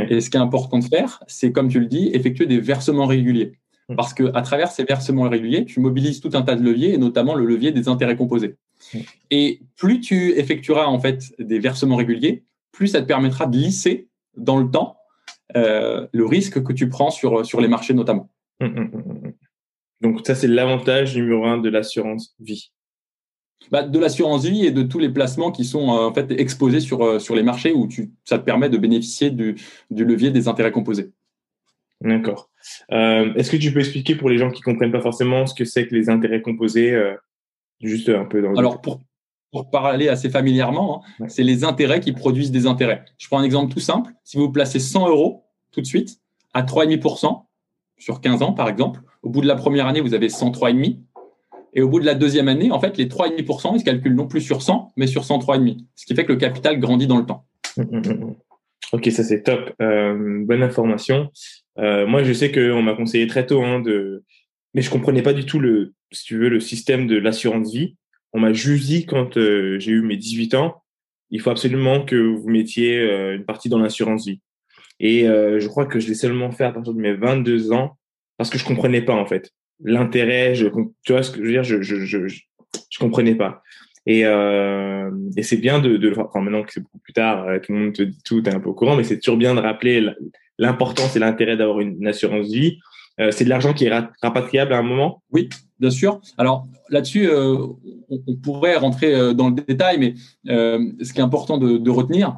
et 0.10 0.22
ce 0.22 0.30
qui 0.30 0.38
est 0.38 0.42
important 0.42 0.80
de 0.80 0.86
faire, 0.86 1.24
c'est 1.28 1.52
comme 1.52 1.68
tu 1.68 1.80
le 1.80 1.86
dis, 1.86 2.10
effectuer 2.14 2.46
des 2.46 2.60
versements 2.60 3.06
réguliers. 3.06 3.54
Parce 3.96 4.14
que 4.14 4.32
à 4.34 4.42
travers 4.42 4.72
ces 4.72 4.86
versements 4.86 5.30
réguliers, 5.30 5.66
tu 5.66 5.80
mobilises 5.80 6.20
tout 6.22 6.32
un 6.34 6.42
tas 6.42 6.56
de 6.56 6.64
leviers, 6.64 6.94
et 6.94 6.98
notamment 6.98 7.36
le 7.36 7.46
levier 7.46 7.72
des 7.72 7.88
intérêts 7.88 8.16
composés. 8.16 8.56
Et 9.30 9.62
plus 9.76 10.00
tu 10.00 10.32
effectueras 10.38 10.86
en 10.86 11.00
fait 11.00 11.34
des 11.38 11.60
versements 11.60 11.96
réguliers, 11.96 12.44
plus 12.72 12.88
ça 12.88 13.02
te 13.02 13.06
permettra 13.06 13.46
de 13.46 13.58
lisser 13.58 14.08
dans 14.36 14.58
le 14.58 14.70
temps 14.70 14.98
euh, 15.56 16.08
le 16.12 16.26
risque 16.26 16.64
que 16.64 16.74
tu 16.74 16.90
prends 16.90 17.12
sur, 17.12 17.46
sur 17.46 17.62
les 17.62 17.68
marchés 17.68 17.94
notamment. 17.94 18.30
Mm, 18.60 19.23
Donc 20.04 20.22
ça, 20.28 20.36
c'est 20.36 20.48
l'avantage 20.48 21.16
numéro 21.16 21.46
un 21.46 21.58
de 21.58 21.70
l'assurance 21.70 22.36
vie 22.40 22.72
bah, 23.72 23.84
de 23.84 23.98
l'assurance 23.98 24.46
vie 24.46 24.66
et 24.66 24.72
de 24.72 24.84
tous 24.84 25.00
les 25.00 25.10
placements 25.10 25.52
qui 25.52 25.64
sont 25.64 25.94
euh, 25.94 26.08
en 26.08 26.14
fait 26.14 26.30
exposés 26.32 26.82
sur, 26.82 27.02
euh, 27.02 27.20
sur 27.20 27.34
les 27.34 27.44
marchés 27.44 27.72
où 27.72 27.88
tu, 27.88 28.12
ça 28.26 28.38
te 28.38 28.44
permet 28.44 28.70
de 28.70 28.78
bénéficier 28.78 29.32
du, 29.32 29.56
du 29.90 30.04
levier 30.04 30.32
des 30.32 30.50
intérêts 30.50 30.72
composés. 30.72 31.12
D'accord. 32.02 32.50
Euh, 32.92 33.34
Est-ce 33.36 33.50
que 33.50 33.58
tu 33.58 33.72
peux 33.72 33.80
expliquer 33.80 34.16
pour 34.16 34.30
les 34.30 34.38
gens 34.38 34.52
qui 34.52 34.62
comprennent 34.62 34.92
pas 34.92 35.02
forcément 35.02 35.46
ce 35.48 35.56
que 35.56 35.64
c'est 35.64 35.88
que 35.88 35.96
les 35.96 36.10
intérêts 36.10 36.42
composés, 36.42 36.92
euh, 36.92 37.16
juste 37.82 38.10
un 38.10 38.26
peu 38.26 38.42
dans 38.42 38.54
Alors 38.56 38.82
pour, 38.82 39.00
pour 39.52 39.70
parler 39.70 40.10
assez 40.10 40.30
familièrement, 40.30 41.04
hein, 41.22 41.30
c'est 41.30 41.44
les 41.44 41.64
intérêts 41.64 42.02
qui 42.02 42.12
produisent 42.12 42.52
des 42.52 42.68
intérêts. 42.68 43.06
Je 43.18 43.28
prends 43.28 43.40
un 43.40 43.44
exemple 43.44 43.74
tout 43.74 43.80
simple. 43.80 44.12
Si 44.26 44.36
vous 44.36 44.52
placez 44.52 44.80
100 44.80 45.08
euros 45.08 45.46
tout 45.72 45.80
de 45.80 45.86
suite 45.86 46.20
à 46.54 46.64
3,5% 46.64 47.44
sur 48.04 48.22
15 48.22 48.42
ans 48.42 48.54
par 48.54 48.70
exemple, 48.70 49.02
au 49.22 49.30
bout 49.30 49.42
de 49.42 49.48
la 49.48 49.56
première 49.56 49.88
année 49.88 50.02
vous 50.02 50.14
avez 50.14 50.28
103,5 50.28 50.98
et 51.76 51.82
au 51.82 51.90
bout 51.90 52.00
de 52.00 52.06
la 52.06 52.14
deuxième 52.14 52.48
année, 52.48 52.72
en 52.72 52.80
fait, 52.80 52.98
les 52.98 53.08
3,5%, 53.08 53.72
ils 53.76 53.80
se 53.80 53.86
calculent 53.86 54.16
non 54.16 54.28
plus 54.28 54.42
sur 54.42 54.62
100, 54.62 54.94
mais 54.96 55.08
sur 55.08 55.24
103,5. 55.24 55.78
Ce 55.96 56.06
qui 56.06 56.14
fait 56.14 56.26
que 56.26 56.34
le 56.34 56.38
capital 56.38 56.80
grandit 56.80 57.08
dans 57.08 57.18
le 57.18 57.26
temps. 57.26 57.46
Ok, 58.92 59.10
ça 59.10 59.24
c'est 59.24 59.42
top. 59.42 59.74
Euh, 59.82 60.44
bonne 60.46 60.62
information. 60.62 61.32
Euh, 61.80 62.06
moi, 62.06 62.24
je 62.24 62.32
sais 62.32 62.52
qu'on 62.52 62.84
m'a 62.84 62.94
conseillé 62.94 63.26
très 63.26 63.48
tôt 63.48 63.64
hein, 63.64 63.80
de, 63.80 64.24
mais 64.76 64.84
je 64.84 64.92
comprenais 64.92 65.24
pas 65.24 65.34
du 65.34 65.46
tout 65.46 65.60
le, 65.60 65.94
si 66.12 66.26
tu 66.26 66.38
veux, 66.38 66.50
le 66.50 66.60
système 66.60 67.08
de 67.08 67.18
l'assurance 67.18 67.74
vie. 67.74 67.96
On 68.34 68.40
m'a 68.40 68.54
juste 68.54 68.86
dit 68.86 69.08
quand 69.08 69.38
euh, 69.38 69.80
j'ai 69.80 69.92
eu 69.92 70.02
mes 70.02 70.18
18 70.18 70.54
ans, 70.54 70.84
il 71.32 71.42
faut 71.42 71.50
absolument 71.50 72.06
que 72.06 72.16
vous 72.16 72.48
mettiez 72.50 73.02
une 73.34 73.46
partie 73.46 73.68
dans 73.68 73.80
l'assurance 73.80 74.28
vie. 74.28 74.40
Et 75.00 75.28
euh, 75.28 75.60
je 75.60 75.68
crois 75.68 75.86
que 75.86 76.00
je 76.00 76.08
l'ai 76.08 76.16
seulement 76.16 76.52
fait 76.52 76.66
à 76.66 76.72
partir 76.72 76.94
de 76.94 77.00
mes 77.00 77.14
22 77.14 77.72
ans 77.72 77.98
parce 78.38 78.50
que 78.50 78.58
je 78.58 78.66
comprenais 78.66 79.02
pas 79.02 79.14
en 79.14 79.26
fait 79.26 79.52
l'intérêt, 79.84 80.56
je, 80.56 80.68
tu 81.04 81.12
vois 81.12 81.24
ce 81.24 81.32
que 81.32 81.38
je 81.38 81.44
veux 81.44 81.52
dire, 81.52 81.64
je, 81.64 81.82
je, 81.82 82.06
je, 82.06 82.28
je 82.28 83.00
comprenais 83.00 83.36
pas. 83.36 83.62
Et, 84.06 84.26
euh, 84.26 85.12
et 85.38 85.44
c'est 85.44 85.58
bien 85.58 85.80
de, 85.80 85.98
de 85.98 86.14
enfin 86.18 86.42
maintenant 86.42 86.64
que 86.64 86.74
c'est 86.74 86.82
beaucoup 86.82 87.00
plus 87.00 87.14
tard, 87.14 87.48
euh, 87.48 87.60
tout 87.60 87.72
le 87.72 87.80
monde 87.80 87.94
te 87.94 88.04
dit 88.04 88.22
tout, 88.24 88.42
t'es 88.42 88.54
un 88.54 88.60
peu 88.60 88.70
au 88.70 88.74
courant, 88.74 88.96
mais 88.96 89.04
c'est 89.04 89.20
toujours 89.20 89.38
bien 89.38 89.56
de 89.56 89.60
rappeler 89.60 90.06
l'importance 90.58 91.16
et 91.16 91.20
l'intérêt 91.20 91.58
d'avoir 91.58 91.80
une, 91.80 92.06
assurance 92.08 92.52
vie. 92.52 92.80
Euh, 93.20 93.32
c'est 93.32 93.44
de 93.44 93.50
l'argent 93.50 93.74
qui 93.74 93.86
est 93.86 93.94
rapatriable 94.22 94.74
à 94.74 94.80
un 94.80 94.84
moment 94.84 95.22
Oui, 95.32 95.48
bien 95.80 95.92
sûr. 95.92 96.20
Alors 96.38 96.68
là-dessus, 96.90 97.30
euh, 97.30 97.58
on, 98.10 98.36
pourrait 98.36 98.76
rentrer 98.76 99.14
euh, 99.14 99.34
dans 99.34 99.50
le 99.50 99.56
détail, 99.56 100.00
mais 100.00 100.16
euh, 100.52 100.80
ce 101.02 101.14
qui 101.14 101.20
est 101.20 101.24
important 101.24 101.58
de 101.58 101.90
retenir, 101.90 102.36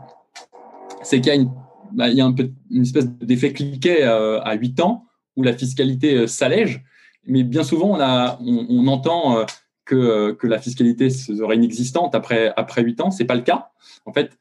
c'est 1.02 1.22
qu'il 1.22 1.28
y 1.28 1.32
a 1.32 1.36
une, 1.36 1.50
bah, 1.94 2.10
y 2.10 2.22
a 2.22 2.34
une 2.72 2.82
espèce 2.82 3.08
d'effet 3.08 3.54
cliquet 3.54 4.04
à 4.04 4.54
8 4.54 4.80
ans 4.82 5.06
où 5.36 5.44
la 5.44 5.54
fiscalité 5.54 6.28
s'allège 6.28 6.84
mais 7.28 7.44
bien 7.44 7.64
souvent, 7.64 7.98
on, 8.40 8.88
entend 8.88 9.40
euh, 9.40 9.46
que, 9.84 9.96
euh, 9.96 10.36
la 10.44 10.60
fiscalité 10.60 11.10
serait 11.10 11.56
inexistante 11.56 12.16
après, 12.16 12.54
après 12.56 12.84
8 12.84 13.02
ans. 13.02 13.12
C'est 13.12 13.26
pas 13.26 13.36
le 13.36 13.42
cas. 13.42 13.70
En 14.06 14.14
fait, 14.14 14.38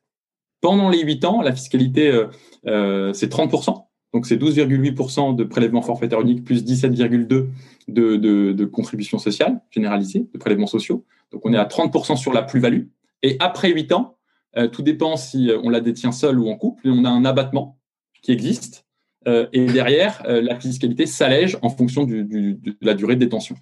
pendant 0.60 0.88
les 0.88 1.02
8 1.02 1.24
ans, 1.24 1.42
la 1.42 1.52
fiscalité, 1.52 2.10
euh, 2.10 2.26
euh 2.66 3.12
c'est 3.12 3.32
30%. 3.32 3.86
Donc, 4.12 4.26
c'est 4.26 4.36
12,8% 4.36 5.34
de 5.34 5.44
prélèvement 5.44 5.82
forfaitaire 5.82 6.20
unique 6.20 6.44
plus 6.44 6.64
17,2% 6.64 7.26
de, 7.26 8.16
de, 8.16 8.52
de 8.52 8.64
contributions 8.64 9.18
sociales 9.18 9.60
généralisées, 9.70 10.28
de 10.32 10.38
prélèvements 10.38 10.68
sociaux. 10.68 11.04
Donc, 11.32 11.44
on 11.44 11.52
est 11.52 11.58
à 11.58 11.64
30% 11.64 12.16
sur 12.16 12.32
la 12.32 12.42
plus-value. 12.42 12.84
Et 13.22 13.36
après 13.40 13.72
8 13.72 13.92
ans, 13.92 14.16
euh, 14.56 14.68
tout 14.68 14.82
dépend 14.82 15.16
si 15.16 15.50
on 15.62 15.68
la 15.68 15.80
détient 15.80 16.12
seul 16.12 16.38
ou 16.38 16.48
en 16.48 16.56
couple, 16.56 16.88
on 16.88 17.04
a 17.04 17.10
un 17.10 17.24
abattement 17.24 17.78
qui 18.22 18.32
existe 18.32 18.84
euh, 19.26 19.46
et 19.52 19.66
derrière, 19.66 20.22
euh, 20.26 20.42
la 20.42 20.58
fiscalité 20.58 21.06
s'allège 21.06 21.56
en 21.62 21.70
fonction 21.70 22.04
du, 22.04 22.24
du, 22.24 22.54
de 22.54 22.76
la 22.82 22.94
durée 22.94 23.14
de 23.14 23.20
détention. 23.20 23.56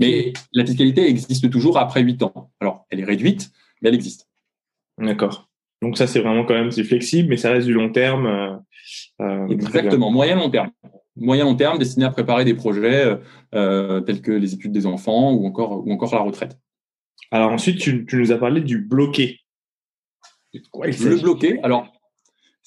Mais 0.00 0.32
la 0.52 0.66
fiscalité 0.66 1.08
existe 1.08 1.48
toujours 1.50 1.78
après 1.78 2.02
8 2.02 2.24
ans. 2.24 2.50
Alors, 2.60 2.86
elle 2.90 2.98
est 2.98 3.04
réduite, 3.04 3.52
mais 3.80 3.88
elle 3.90 3.94
existe. 3.94 4.28
D'accord. 4.98 5.48
Donc 5.80 5.96
ça, 5.96 6.08
c'est 6.08 6.18
vraiment 6.18 6.44
quand 6.44 6.54
même 6.54 6.72
c'est 6.72 6.82
flexible, 6.82 7.28
mais 7.28 7.36
ça 7.36 7.52
reste 7.52 7.68
du 7.68 7.72
long 7.72 7.92
terme. 7.92 8.26
Euh, 8.26 8.56
euh 9.20 9.48
Exactement, 9.48 10.10
moyen 10.10 10.34
long 10.34 10.50
terme. 10.50 10.70
Moyen 11.14 11.44
long 11.44 11.54
terme 11.54 11.78
destiné 11.78 12.06
à 12.06 12.10
préparer 12.10 12.44
des 12.44 12.54
projets 12.54 13.16
euh, 13.54 14.00
tels 14.00 14.20
que 14.20 14.32
les 14.32 14.54
études 14.54 14.72
des 14.72 14.86
enfants 14.86 15.32
ou 15.32 15.46
encore 15.46 15.86
ou 15.86 15.92
encore 15.92 16.12
la 16.12 16.22
retraite. 16.22 16.58
Alors 17.30 17.52
ensuite, 17.52 17.78
tu, 17.78 18.04
tu 18.06 18.16
nous 18.16 18.32
as 18.32 18.38
parlé 18.38 18.60
du 18.60 18.78
bloqué. 18.78 19.38
Le 20.52 21.20
bloqué. 21.20 21.60
Alors 21.62 21.88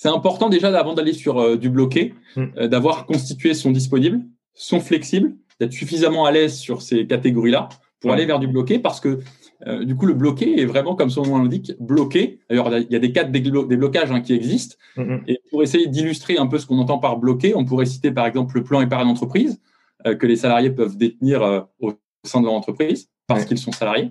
c'est 0.02 0.10
important 0.10 0.50
déjà 0.50 0.76
avant 0.80 0.96
d'aller 0.96 1.14
sur 1.14 1.38
euh, 1.38 1.58
du 1.58 1.70
bloqué, 1.70 2.16
mm. 2.36 2.46
euh, 2.58 2.68
d'avoir 2.68 3.06
constitué 3.06 3.54
son 3.54 3.70
disponible, 3.70 4.22
son 4.56 4.80
flexible, 4.80 5.36
d'être 5.60 5.74
suffisamment 5.74 6.26
à 6.26 6.32
l'aise 6.32 6.58
sur 6.58 6.82
ces 6.82 7.06
catégories-là 7.06 7.70
pour 8.00 8.12
aller 8.12 8.26
vers 8.26 8.40
du 8.40 8.48
bloqué 8.48 8.80
parce 8.80 9.00
que 9.00 9.20
euh, 9.68 9.86
du 9.86 9.96
coup, 9.96 10.08
le 10.08 10.16
bloqué 10.16 10.60
est 10.60 10.66
vraiment, 10.66 10.96
comme 10.96 11.12
son 11.12 11.22
nom 11.22 11.38
l'indique, 11.38 11.74
bloqué. 11.80 12.40
D'ailleurs, 12.50 12.76
il 12.76 12.92
y 12.92 12.96
a 12.96 13.00
des 13.00 13.12
cas 13.12 13.26
de 13.26 13.32
déblocages 13.32 14.12
hein, 14.12 14.22
qui 14.22 14.34
existent. 14.34 14.76
Mm-hmm. 14.98 15.22
Et 15.28 15.40
pour 15.52 15.62
essayer 15.62 15.86
d'illustrer 15.86 16.40
un 16.40 16.48
peu 16.48 16.58
ce 16.58 16.66
qu'on 16.66 16.80
entend 16.80 16.98
par 16.98 17.18
bloqué, 17.18 17.54
on 17.56 17.64
pourrait 17.64 17.86
citer 17.86 18.10
par 18.10 18.26
exemple 18.26 18.56
le 18.56 18.64
plan 18.64 18.82
épargne 18.82 19.08
entreprise 19.08 19.62
que 20.04 20.26
les 20.26 20.36
salariés 20.36 20.72
peuvent 20.72 20.98
détenir 20.98 21.68
au 21.80 21.94
sein 22.24 22.40
de 22.40 22.46
leur 22.46 22.56
entreprise 22.56 23.12
parce 23.28 23.46
qu'ils 23.46 23.60
sont 23.60 23.72
salariés. 23.72 24.10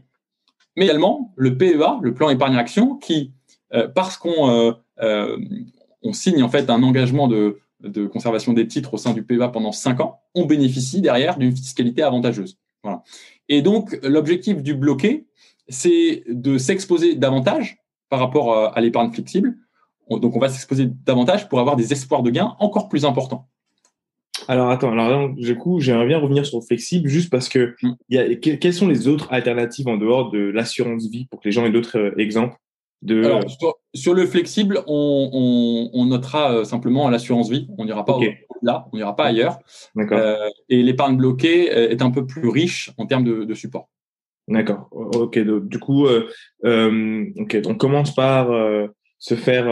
Mais 0.76 0.84
également 0.84 1.34
le 1.34 1.58
PEA, 1.58 1.98
le 2.00 2.14
plan 2.14 2.30
épargne 2.30 2.54
action, 2.54 2.94
qui, 2.94 3.32
parce 3.94 4.16
qu'on 4.16 4.74
on 6.02 6.12
signe 6.12 6.42
en 6.42 6.48
fait 6.48 6.70
un 6.70 6.82
engagement 6.82 7.28
de, 7.28 7.58
de 7.82 8.06
conservation 8.06 8.52
des 8.52 8.66
titres 8.66 8.94
au 8.94 8.98
sein 8.98 9.12
du 9.12 9.22
PEA 9.22 9.48
pendant 9.52 9.72
5 9.72 10.00
ans, 10.00 10.20
on 10.34 10.44
bénéficie 10.44 11.00
derrière 11.00 11.38
d'une 11.38 11.54
fiscalité 11.54 12.02
avantageuse. 12.02 12.58
Voilà. 12.82 13.02
Et 13.48 13.62
donc, 13.62 13.98
l'objectif 14.02 14.62
du 14.62 14.74
bloqué, 14.74 15.26
c'est 15.68 16.24
de 16.28 16.58
s'exposer 16.58 17.14
davantage 17.14 17.78
par 18.08 18.20
rapport 18.20 18.52
euh, 18.52 18.68
à 18.74 18.80
l'épargne 18.80 19.12
flexible. 19.12 19.56
Donc, 20.08 20.34
on 20.34 20.40
va 20.40 20.48
s'exposer 20.48 20.88
davantage 21.04 21.48
pour 21.48 21.60
avoir 21.60 21.76
des 21.76 21.92
espoirs 21.92 22.22
de 22.22 22.30
gains 22.30 22.56
encore 22.58 22.88
plus 22.88 23.04
importants. 23.04 23.48
Alors 24.48 24.70
attends, 24.70 24.92
alors 24.92 25.28
du 25.28 25.56
coup, 25.56 25.80
j'aimerais 25.80 26.06
bien 26.06 26.18
revenir 26.18 26.46
sur 26.46 26.58
le 26.58 26.64
flexible 26.64 27.08
juste 27.08 27.30
parce 27.30 27.48
que 27.48 27.74
mm. 27.82 27.92
y 28.08 28.18
a, 28.18 28.34
quelles 28.36 28.74
sont 28.74 28.88
les 28.88 29.06
autres 29.06 29.28
alternatives 29.32 29.86
en 29.86 29.96
dehors 29.96 30.30
de 30.30 30.38
l'assurance 30.38 31.08
vie 31.08 31.26
pour 31.26 31.40
que 31.40 31.48
les 31.48 31.52
gens 31.52 31.64
aient 31.66 31.70
d'autres 31.70 31.98
euh, 31.98 32.18
exemples? 32.18 32.56
De... 33.02 33.24
Alors, 33.24 33.42
sur, 33.94 34.14
le 34.14 34.26
flexible, 34.26 34.82
on, 34.86 36.04
notera 36.06 36.52
euh, 36.52 36.64
simplement 36.64 37.08
l'assurance 37.08 37.50
vie. 37.50 37.68
On 37.78 37.84
n'ira 37.84 38.04
pas 38.04 38.18
là, 38.62 38.86
on 38.92 38.96
n'ira 38.96 39.16
pas 39.16 39.24
ailleurs. 39.26 39.58
et 40.68 40.82
l'épargne 40.82 41.16
bloquée 41.16 41.66
est 41.66 42.02
un 42.02 42.10
peu 42.10 42.26
plus 42.26 42.48
riche 42.48 42.90
en 42.98 43.06
termes 43.06 43.24
de 43.24 43.54
support. 43.54 43.88
D'accord. 44.50 44.88
Ok. 44.90 45.38
du 45.38 45.78
coup, 45.78 46.06
euh, 46.06 46.28
euh. 46.64 47.24
On 47.66 47.74
commence 47.76 48.14
par 48.14 48.50
euh, 48.50 48.88
se 49.18 49.34
faire 49.34 49.66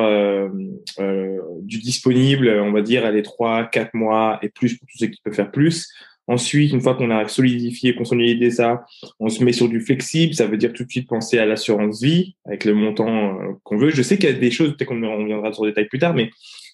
du 1.62 1.78
disponible, 1.78 2.49
on 2.49 2.73
va 2.73 2.82
dire, 2.82 3.04
à 3.04 3.11
les 3.11 3.23
trois, 3.23 3.64
quatre 3.66 3.94
mois 3.94 4.38
et 4.42 4.49
plus 4.49 4.78
pour 4.78 4.87
tous 4.90 4.99
ceux 4.99 5.06
qui 5.08 5.20
peuvent 5.23 5.35
faire 5.35 5.50
plus. 5.50 5.88
Ensuite, 6.28 6.73
une 6.73 6.80
fois 6.80 6.94
qu'on 6.94 7.11
a 7.11 7.26
solidifié, 7.26 7.94
consolidé 7.94 8.50
ça, 8.50 8.85
on 9.18 9.28
se 9.28 9.42
met 9.42 9.52
sur 9.52 9.68
du 9.68 9.80
flexible. 9.80 10.35
Ça 10.35 10.47
veut 10.47 10.58
dire 10.58 10.73
tout 10.73 10.85
de 10.85 10.90
suite 10.90 11.08
penser 11.08 11.38
à 11.38 11.47
l'assurance 11.47 12.02
vie 12.02 12.37
avec 12.44 12.64
le 12.64 12.75
montant 12.75 13.38
qu'on 13.64 13.78
veut. 13.78 13.90
Je 13.90 14.02
sais 14.02 14.18
qu'il 14.18 14.28
y 14.28 14.32
a 14.32 14.37
des 14.37 14.50
choses, 14.50 14.76
peut-être 14.76 14.88
qu'on 14.88 15.00
reviendra 15.00 15.52
sur 15.52 15.64
le 15.64 15.70
détail 15.70 15.88
plus 15.88 15.99
tard, 15.99 16.14
mais 16.14 16.30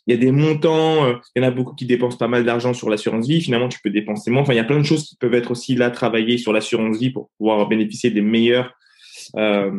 il 0.06 0.14
y 0.14 0.16
a 0.16 0.20
des 0.20 0.32
montants, 0.32 1.06
euh, 1.06 1.14
il 1.34 1.42
y 1.42 1.44
en 1.44 1.48
a 1.48 1.50
beaucoup 1.50 1.74
qui 1.74 1.86
dépensent 1.86 2.18
pas 2.18 2.28
mal 2.28 2.44
d'argent 2.44 2.74
sur 2.74 2.90
l'assurance 2.90 3.26
vie. 3.26 3.40
Finalement, 3.40 3.68
tu 3.68 3.78
peux 3.82 3.90
dépenser 3.90 4.30
moins. 4.30 4.42
Enfin, 4.42 4.52
il 4.52 4.56
y 4.56 4.60
a 4.60 4.64
plein 4.64 4.78
de 4.78 4.84
choses 4.84 5.04
qui 5.08 5.16
peuvent 5.16 5.34
être 5.34 5.50
aussi 5.50 5.74
là 5.74 5.90
travaillées 5.90 6.38
sur 6.38 6.52
l'assurance 6.52 6.98
vie 6.98 7.10
pour 7.10 7.30
pouvoir 7.38 7.66
bénéficier 7.68 8.10
des 8.10 8.20
meilleurs, 8.20 8.74
euh, 9.36 9.70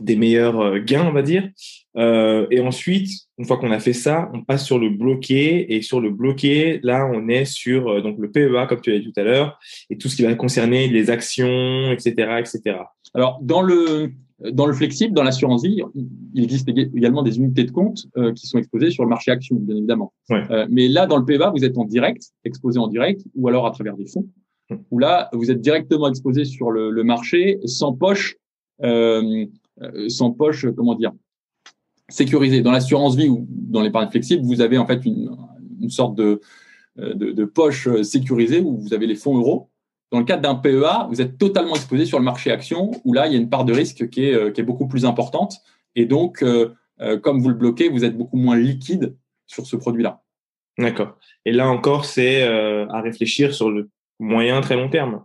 des 0.00 0.16
meilleurs 0.16 0.60
euh, 0.60 0.78
gains, 0.78 1.06
on 1.06 1.12
va 1.12 1.22
dire. 1.22 1.48
Euh, 1.96 2.46
et 2.50 2.60
ensuite, 2.60 3.08
une 3.38 3.44
fois 3.44 3.56
qu'on 3.58 3.70
a 3.70 3.78
fait 3.78 3.92
ça, 3.92 4.30
on 4.34 4.42
passe 4.42 4.64
sur 4.64 4.78
le 4.78 4.90
bloqué. 4.90 5.74
Et 5.74 5.82
sur 5.82 6.00
le 6.00 6.10
bloqué, 6.10 6.80
là, 6.82 7.08
on 7.12 7.28
est 7.28 7.44
sur 7.44 7.88
euh, 7.88 8.00
donc 8.00 8.18
le 8.18 8.30
PEA, 8.30 8.66
comme 8.68 8.80
tu 8.80 8.90
l'as 8.90 8.98
dit 8.98 9.12
tout 9.12 9.20
à 9.20 9.24
l'heure, 9.24 9.58
et 9.90 9.98
tout 9.98 10.08
ce 10.08 10.16
qui 10.16 10.22
va 10.22 10.34
concerner 10.34 10.88
les 10.88 11.10
actions, 11.10 11.90
etc., 11.92 12.40
etc. 12.40 12.78
Alors, 13.14 13.38
dans 13.42 13.62
le 13.62 14.12
dans 14.40 14.66
le 14.66 14.72
flexible, 14.72 15.14
dans 15.14 15.22
l'assurance 15.22 15.62
vie, 15.62 15.80
il 16.34 16.44
existe 16.44 16.68
également 16.68 17.22
des 17.22 17.38
unités 17.38 17.64
de 17.64 17.70
compte 17.70 18.06
euh, 18.16 18.32
qui 18.32 18.46
sont 18.46 18.58
exposées 18.58 18.90
sur 18.90 19.04
le 19.04 19.08
marché 19.08 19.30
action, 19.30 19.56
bien 19.56 19.76
évidemment. 19.76 20.12
Euh, 20.30 20.66
mais 20.68 20.88
là, 20.88 21.06
dans 21.06 21.16
le 21.16 21.24
PEVA, 21.24 21.50
vous 21.50 21.64
êtes 21.64 21.78
en 21.78 21.84
direct, 21.84 22.30
exposé 22.44 22.78
en 22.78 22.88
direct, 22.88 23.22
ou 23.34 23.48
alors 23.48 23.66
à 23.66 23.70
travers 23.70 23.96
des 23.96 24.06
fonds, 24.06 24.28
où 24.90 24.98
là, 24.98 25.28
vous 25.32 25.50
êtes 25.50 25.60
directement 25.60 26.08
exposé 26.08 26.44
sur 26.44 26.70
le, 26.70 26.90
le 26.90 27.04
marché, 27.04 27.60
sans 27.64 27.92
poche, 27.92 28.36
euh, 28.82 29.46
euh 29.82 30.08
sans 30.08 30.30
poche, 30.30 30.66
comment 30.76 30.94
dire, 30.94 31.12
sécurisée. 32.08 32.60
Dans 32.60 32.72
l'assurance 32.72 33.16
vie 33.16 33.28
ou 33.28 33.46
dans 33.48 33.82
l'épargne 33.82 34.10
flexible, 34.10 34.44
vous 34.44 34.60
avez 34.60 34.78
en 34.78 34.86
fait 34.86 35.04
une, 35.04 35.36
une 35.80 35.90
sorte 35.90 36.14
de, 36.14 36.40
de, 36.96 37.32
de 37.32 37.44
poche 37.44 37.88
sécurisée 38.02 38.60
où 38.60 38.78
vous 38.78 38.94
avez 38.94 39.06
les 39.06 39.16
fonds 39.16 39.36
euros 39.36 39.70
dans 40.14 40.20
le 40.20 40.26
cadre 40.26 40.42
d'un 40.42 40.54
PEA, 40.54 41.08
vous 41.08 41.20
êtes 41.20 41.38
totalement 41.38 41.74
exposé 41.74 42.06
sur 42.06 42.20
le 42.20 42.24
marché 42.24 42.52
action, 42.52 42.92
où 43.04 43.12
là, 43.12 43.26
il 43.26 43.32
y 43.32 43.36
a 43.36 43.38
une 43.38 43.50
part 43.50 43.64
de 43.64 43.72
risque 43.72 44.08
qui 44.10 44.26
est, 44.26 44.32
euh, 44.32 44.52
qui 44.52 44.60
est 44.60 44.64
beaucoup 44.64 44.86
plus 44.86 45.04
importante. 45.04 45.56
Et 45.96 46.06
donc, 46.06 46.40
euh, 46.44 46.72
euh, 47.00 47.18
comme 47.18 47.40
vous 47.40 47.48
le 47.48 47.56
bloquez, 47.56 47.88
vous 47.88 48.04
êtes 48.04 48.16
beaucoup 48.16 48.36
moins 48.36 48.56
liquide 48.56 49.16
sur 49.46 49.66
ce 49.66 49.74
produit-là. 49.74 50.22
D'accord. 50.78 51.18
Et 51.44 51.50
là 51.50 51.68
encore, 51.68 52.04
c'est 52.04 52.44
à 52.44 53.00
réfléchir 53.00 53.54
sur 53.54 53.70
le 53.72 53.90
moyen, 54.20 54.60
très 54.60 54.76
long 54.76 54.88
terme. 54.88 55.24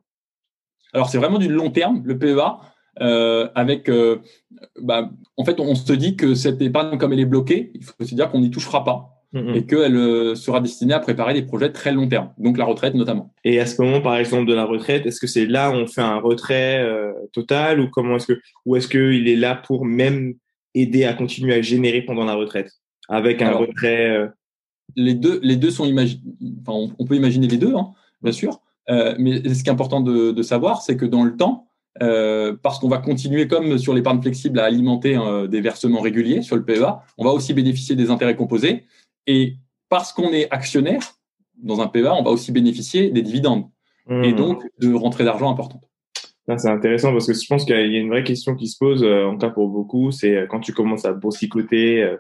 Alors, 0.94 1.08
c'est 1.08 1.20
vraiment 1.20 1.38
du 1.38 1.50
long 1.50 1.70
terme, 1.70 2.02
le 2.04 2.18
PEA. 2.18 2.58
Avec, 2.98 3.90
bah, 4.82 5.10
en 5.38 5.46
fait, 5.46 5.60
on 5.60 5.76
se 5.76 5.94
dit 5.94 6.16
que 6.16 6.36
cette 6.36 6.62
épargne, 6.62 6.98
comme 6.98 7.14
elle 7.14 7.20
est 7.20 7.26
bloquée, 7.26 7.72
il 7.76 7.84
faut 7.84 7.94
se 8.02 8.16
dire 8.16 8.30
qu'on 8.30 8.42
n'y 8.42 8.52
touchera 8.52 8.84
pas. 8.84 9.20
Et 9.32 9.68
qu'elle 9.68 9.96
euh, 9.96 10.34
sera 10.34 10.60
destinée 10.60 10.96
à 10.96 11.00
préparer 11.00 11.36
des 11.36 11.44
projets 11.44 11.72
très 11.72 11.92
long 11.92 12.08
terme, 12.08 12.32
donc 12.40 12.58
la 12.58 12.66
retraite 12.66 12.96
notamment. 12.96 13.32
Et 13.44 13.60
à 13.60 13.68
ce 13.68 13.80
moment, 13.80 14.02
par 14.02 14.18
exemple, 14.18 14.48
de 14.48 14.56
la 14.56 14.66
retraite, 14.66 15.06
est-ce 15.06 15.20
que 15.20 15.28
c'est 15.28 15.46
là 15.46 15.70
où 15.70 15.76
on 15.76 15.86
fait 15.86 16.02
un 16.02 16.18
retrait 16.18 16.80
euh, 16.80 17.12
total 17.32 17.80
ou 17.80 17.92
comment 17.92 18.16
est-ce 18.16 18.26
que 18.26 18.40
ou 18.66 18.76
est-ce 18.76 18.88
qu'il 18.88 19.28
est 19.28 19.36
là 19.36 19.54
pour 19.54 19.86
même 19.86 20.34
aider 20.74 21.06
à 21.06 21.14
continuer 21.14 21.54
à 21.54 21.62
générer 21.62 22.02
pendant 22.02 22.26
la 22.26 22.34
retraite 22.34 22.72
avec 23.08 23.44
un 23.44 23.52
retrait 23.52 24.10
euh... 24.10 24.28
Les 24.96 25.14
deux, 25.14 25.40
les 25.44 25.56
deux 25.56 25.70
sont 25.70 25.86
imaginables. 25.86 26.26
Enfin, 26.66 26.92
on, 26.98 27.06
peut 27.06 27.16
imaginer 27.16 27.48
les 27.48 27.58
deux, 27.58 27.76
hein, 27.76 27.94
bien 28.24 28.32
sûr. 28.32 28.60
Euh, 28.90 29.14
mais 29.20 29.48
ce 29.54 29.62
qui 29.62 29.70
est 29.70 29.72
important 29.72 30.02
de, 30.02 30.32
de 30.32 30.42
savoir, 30.42 30.82
c'est 30.82 30.98
que 30.98 31.06
dans 31.06 31.24
le 31.24 31.38
temps, 31.38 31.69
euh, 32.02 32.56
parce 32.62 32.80
qu'on 32.80 32.88
va 32.88 32.98
continuer 32.98 33.48
comme 33.48 33.78
sur 33.78 33.94
l'épargne 33.94 34.22
flexible 34.22 34.60
à 34.60 34.66
alimenter 34.66 35.18
des 35.50 35.62
versements 35.62 36.02
réguliers 36.02 36.42
sur 36.42 36.56
le 36.56 36.64
PEA, 36.64 37.00
on 37.18 37.26
va 37.26 37.32
aussi 37.32 37.54
bénéficier 37.54 37.96
des 37.96 38.10
intérêts 38.10 38.36
composés 38.36 38.86
et 39.28 39.56
parce 39.90 40.14
qu'on 40.14 40.32
est 40.32 40.50
actionnaire 40.52 41.02
dans 41.62 41.82
un 41.82 41.88
PEA, 41.88 42.14
on 42.18 42.24
va 42.24 42.32
aussi 42.32 42.52
bénéficier 42.52 43.10
des 43.10 43.22
dividendes 43.22 43.66
mmh. 44.08 44.24
et 44.24 44.34
donc 44.34 44.64
de 44.80 44.94
rentrées 44.94 45.26
d'argent 45.26 45.52
importantes. 45.52 45.90
C'est 46.58 46.70
intéressant 46.70 47.12
parce 47.12 47.28
que 47.28 47.34
je 47.34 47.46
pense 47.48 47.66
qu'il 47.66 47.76
y 47.76 47.96
a 47.96 48.00
une 48.00 48.10
vraie 48.10 48.24
question 48.24 48.56
qui 48.56 48.68
se 48.68 48.78
pose, 48.78 49.04
euh, 49.04 49.26
en 49.26 49.34
tout 49.34 49.40
cas 49.40 49.50
pour 49.50 49.70
beaucoup, 49.70 50.12
c'est 50.12 50.36
euh, 50.36 50.48
quand 50.48 50.60
tu 50.60 50.74
commences 50.74 51.06
à 51.06 51.14
boursicoter. 51.14 52.02
Euh, 52.02 52.18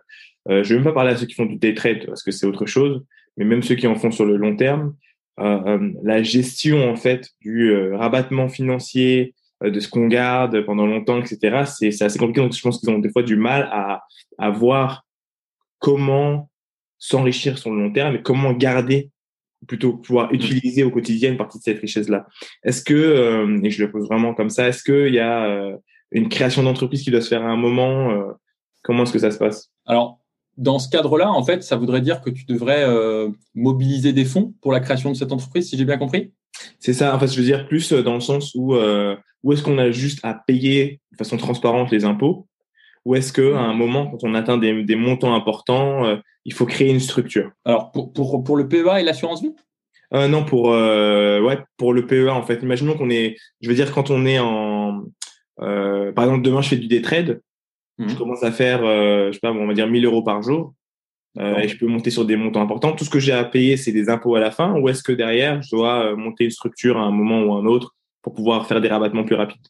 euh, 0.50 0.64
je 0.64 0.74
ne 0.74 0.80
vais 0.80 0.86
même 0.86 0.94
pas 0.94 1.00
parler 1.00 1.12
à 1.12 1.18
ceux 1.18 1.26
qui 1.26 1.34
font 1.34 1.46
du 1.46 1.56
day 1.56 1.74
trade 1.74 2.06
parce 2.06 2.22
que 2.22 2.32
c'est 2.32 2.46
autre 2.46 2.66
chose, 2.66 3.04
mais 3.38 3.46
même 3.46 3.64
ceux 3.64 3.76
qui 3.76 3.88
en 3.88 3.96
font 3.96 4.12
sur 4.12 4.26
le 4.26 4.38
long 4.38 4.56
terme, 4.56 4.94
la 5.38 6.22
gestion 6.22 6.90
en 6.90 6.98
fait 6.98 7.30
du 7.40 7.74
rabattement 7.94 8.50
financier, 8.50 9.34
de 9.62 9.80
ce 9.80 9.90
qu'on 9.90 10.08
garde 10.08 10.66
pendant 10.66 10.86
longtemps, 10.86 11.20
etc. 11.20 11.64
C'est 11.66 12.04
assez 12.04 12.20
compliqué. 12.20 12.42
Donc 12.42 12.54
je 12.54 12.62
pense 12.62 12.80
qu'ils 12.80 12.90
ont 12.90 13.00
des 13.00 13.12
fois 13.12 13.24
du 13.24 13.36
mal 13.36 13.68
à, 13.72 14.04
à 14.38 14.50
voir 14.50 15.06
comment 15.80 16.50
s'enrichir 16.98 17.58
sur 17.58 17.72
le 17.72 17.82
long 17.82 17.92
terme 17.92 18.16
et 18.16 18.22
comment 18.22 18.52
garder 18.54 19.10
plutôt 19.68 19.94
pouvoir 19.94 20.32
mm. 20.32 20.36
utiliser 20.36 20.84
au 20.84 20.92
quotidien 20.92 21.32
une 21.32 21.38
partie 21.38 21.58
de 21.58 21.64
cette 21.64 21.80
richesse-là. 21.80 22.28
Est-ce 22.64 22.84
que, 22.84 22.94
euh, 22.94 23.60
et 23.64 23.70
je 23.70 23.84
le 23.84 23.92
pose 23.92 24.06
vraiment 24.08 24.34
comme 24.34 24.50
ça, 24.50 24.68
est-ce 24.68 24.84
qu'il 24.84 25.14
y 25.14 25.20
a 25.20 25.46
euh, 25.46 25.78
une 26.12 26.30
création 26.30 26.64
d'entreprise 26.64 27.04
qui 27.04 27.12
doit 27.12 27.22
se 27.22 27.30
faire 27.30 27.44
à 27.44 27.50
un 27.50 27.58
moment 27.58 28.12
euh, 28.12 28.32
Comment 28.84 29.04
est-ce 29.04 29.12
que 29.12 29.20
ça 29.20 29.32
se 29.32 29.38
passe? 29.38 29.72
Alors, 29.86 30.20
dans 30.56 30.80
ce 30.80 30.90
cadre-là, 30.90 31.30
en 31.30 31.44
fait, 31.44 31.64
ça 31.64 31.76
voudrait 31.76 32.00
dire 32.00 32.22
que 32.22 32.30
tu 32.30 32.46
devrais 32.46 32.86
mobiliser 33.54 34.14
des 34.14 34.24
fonds 34.24 34.54
pour 34.62 34.72
la 34.72 34.80
création 34.80 35.12
de 35.12 35.18
cette 35.18 35.34
entreprise, 35.34 35.70
si 35.70 35.78
j'ai 35.78 35.84
bien 35.84 35.98
compris? 35.98 36.32
C'est 36.80 36.94
ça, 36.94 37.16
en 37.16 37.20
fait, 37.20 37.28
je 37.28 37.38
veux 37.38 37.46
dire 37.46 37.68
plus 37.68 37.92
dans 37.94 38.16
le 38.16 38.20
sens 38.20 38.54
où, 38.56 38.76
où 39.44 39.54
est-ce 39.54 39.64
qu'on 39.64 39.78
a 39.78 39.92
juste 39.92 40.20
à 40.24 40.34
payer 40.34 41.00
de 41.12 41.18
façon 41.18 41.38
transparente 41.38 41.92
les 41.92 42.06
impôts? 42.06 42.48
Ou 43.06 43.16
est-ce 43.16 43.32
qu'à 43.32 43.60
un 43.60 43.74
moment, 43.74 44.08
quand 44.08 44.24
on 44.24 44.36
atteint 44.36 44.58
des, 44.58 44.84
des 44.84 44.96
montants 44.96 45.34
importants, 45.34 46.06
euh, 46.06 46.18
il 46.46 46.54
faut 46.54 46.66
créer 46.66 46.90
une 46.90 47.00
structure? 47.00 47.52
Alors, 47.66 47.92
pour, 47.92 48.12
pour, 48.14 48.44
pour 48.44 48.58
le 48.58 48.68
PEA 48.68 49.00
et 49.00 49.04
l'assurance 49.04 49.42
vie? 49.42 49.56
Euh, 50.14 50.28
Non, 50.28 50.44
pour, 50.44 50.74
euh, 50.74 51.40
ouais, 51.42 51.60
pour 51.78 51.94
le 51.94 52.06
PEA, 52.06 52.30
en 52.30 52.44
fait. 52.44 52.62
Imaginons 52.62 52.96
qu'on 52.96 53.10
est, 53.10 53.38
je 53.62 53.70
veux 53.70 53.76
dire, 53.76 53.92
quand 53.94 54.10
on 54.10 54.26
est 54.26 54.40
en... 54.40 55.04
Euh, 55.62 56.12
par 56.12 56.26
exemple, 56.26 56.44
demain, 56.44 56.62
je 56.62 56.70
fais 56.70 56.78
du 56.78 56.88
day 56.88 57.02
trade. 57.02 57.42
Je 57.98 58.06
mhm. 58.06 58.16
commence 58.16 58.44
à 58.44 58.52
faire, 58.52 58.80
je 58.82 59.32
sais 59.34 59.40
pas, 59.42 59.52
on 59.52 59.68
va 59.68 59.74
dire 59.74 59.88
1000 59.88 60.06
euros 60.06 60.24
par 60.24 60.42
jour. 60.42 60.74
Et 61.38 61.68
je 61.68 61.78
peux 61.78 61.88
monter 61.88 62.10
sur 62.10 62.26
des 62.26 62.36
montants 62.36 62.62
importants. 62.62 62.92
Tout 62.94 63.06
ce 63.06 63.10
que 63.10 63.20
j'ai 63.20 63.32
à 63.32 63.44
payer, 63.44 63.78
c'est 63.78 63.92
des 63.92 64.10
impôts 64.10 64.36
à 64.36 64.40
la 64.40 64.52
fin. 64.52 64.74
Ou 64.80 64.90
est-ce 64.90 65.04
que 65.04 65.12
derrière, 65.12 65.62
je 65.62 65.76
dois 65.76 66.16
monter 66.16 66.46
une 66.46 66.52
structure 66.52 66.98
à 66.98 67.02
un 67.02 67.12
moment 67.12 67.44
ou 67.44 67.54
à 67.54 67.60
un 67.60 67.66
autre 67.66 67.96
pour 68.22 68.34
pouvoir 68.34 68.68
faire 68.68 68.82
des 68.82 68.90
rabattements 68.90 69.24
plus 69.24 69.36
rapides? 69.36 69.62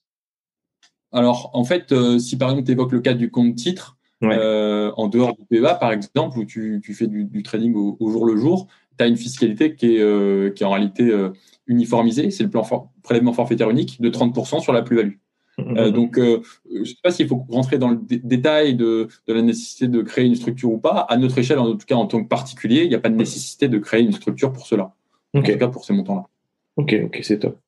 Alors, 1.12 1.52
en 1.54 1.64
fait, 1.64 1.92
euh, 1.92 2.18
si 2.20 2.38
par 2.38 2.50
exemple 2.50 2.66
tu 2.66 2.72
évoques 2.72 2.92
le 2.92 3.02
cas 3.02 3.14
du 3.14 3.30
compte 3.30 3.56
titre, 3.56 3.98
euh, 4.24 4.92
en 4.98 5.08
dehors 5.08 5.36
du 5.36 5.46
PEA, 5.46 5.76
par 5.80 5.92
exemple, 5.92 6.38
où 6.40 6.46
tu, 6.46 6.82
tu 6.84 6.94
fais 6.94 7.08
du, 7.08 7.24
du, 7.24 7.44
trading 7.44 7.74
au, 7.74 8.12
jour 8.12 8.26
le 8.26 8.36
jour, 8.36 8.68
tu 8.98 9.04
as 9.04 9.08
une 9.08 9.18
fiscalité 9.18 9.76
qui 9.76 9.96
est, 9.96 10.02
euh, 10.02 10.50
qui 10.52 10.64
est 10.64 10.66
en 10.66 10.72
réalité 10.72 11.04
euh, 11.04 11.30
uniformisée. 11.68 12.30
C'est 12.32 12.44
le 12.44 12.50
plan 12.50 12.64
prélèvement 13.02 13.34
forfaitaire 13.34 13.70
unique 13.70 14.02
de 14.02 14.10
30% 14.10 14.62
sur 14.62 14.74
la 14.74 14.82
plus-value. 14.82 15.14
Mmh. 15.66 15.92
donc, 15.92 16.16
je 16.18 16.80
ne 16.80 16.86
sais 16.86 16.96
pas 17.04 17.12
s'il 17.12 17.28
faut 17.28 17.46
rentrer 17.50 17.78
dans 17.78 17.90
le 17.90 18.00
détail 18.02 18.76
de, 18.76 19.08
de, 19.28 19.34
la 19.34 19.42
nécessité 19.42 19.88
de 19.88 20.02
créer 20.02 20.26
une 20.26 20.36
structure 20.36 20.72
ou 20.72 20.78
pas. 20.78 21.06
À 21.10 21.18
notre 21.18 21.38
échelle, 21.38 21.60
en 21.60 21.76
tout 21.76 21.86
cas 21.86 21.96
en 21.96 22.06
tant 22.06 22.24
que 22.24 22.28
particulier, 22.28 22.84
il 22.84 22.90
n'y 22.90 22.96
a 22.96 23.00
pas 23.00 23.10
de 23.10 23.16
nécessité 23.16 23.68
de 23.68 23.78
créer 23.78 24.02
une 24.02 24.14
structure 24.14 24.52
pour 24.52 24.68
cela. 24.68 24.94
En 25.34 25.42
tout 25.42 25.58
cas 25.58 25.68
pour 25.68 25.86
ces 25.86 25.94
montants-là. 25.94 26.26
Ok, 26.76 26.96
ok, 27.06 27.20
c'est 27.24 27.40
top. 27.40 27.60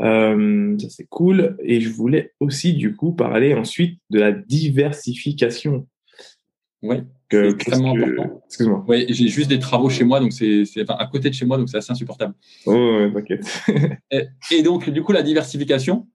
Euh, 0.00 0.76
ça 0.78 0.88
c'est 0.90 1.06
cool. 1.08 1.56
Et 1.62 1.80
je 1.80 1.90
voulais 1.90 2.32
aussi 2.40 2.74
du 2.74 2.94
coup 2.94 3.12
parler 3.12 3.54
ensuite 3.54 4.00
de 4.10 4.18
la 4.18 4.32
diversification. 4.32 5.86
Oui, 6.82 6.96
c'est 7.30 7.48
extrêmement 7.48 7.94
important. 7.94 8.42
Excuse-moi. 8.46 8.84
Oui, 8.88 9.06
j'ai 9.08 9.28
juste 9.28 9.48
des 9.48 9.58
travaux 9.58 9.88
chez 9.88 10.04
moi, 10.04 10.20
donc 10.20 10.32
c'est 10.32 10.64
enfin, 10.82 10.96
à 10.98 11.06
côté 11.06 11.30
de 11.30 11.34
chez 11.34 11.46
moi, 11.46 11.56
donc 11.56 11.70
c'est 11.70 11.78
assez 11.78 11.92
insupportable. 11.92 12.34
Oh, 12.66 12.72
ouais, 12.72 13.12
t'inquiète. 13.12 13.46
et, 14.50 14.62
donc, 14.62 14.90
du 14.90 15.02
coup, 15.02 15.12
la 15.12 15.22
diversification, 15.22 16.06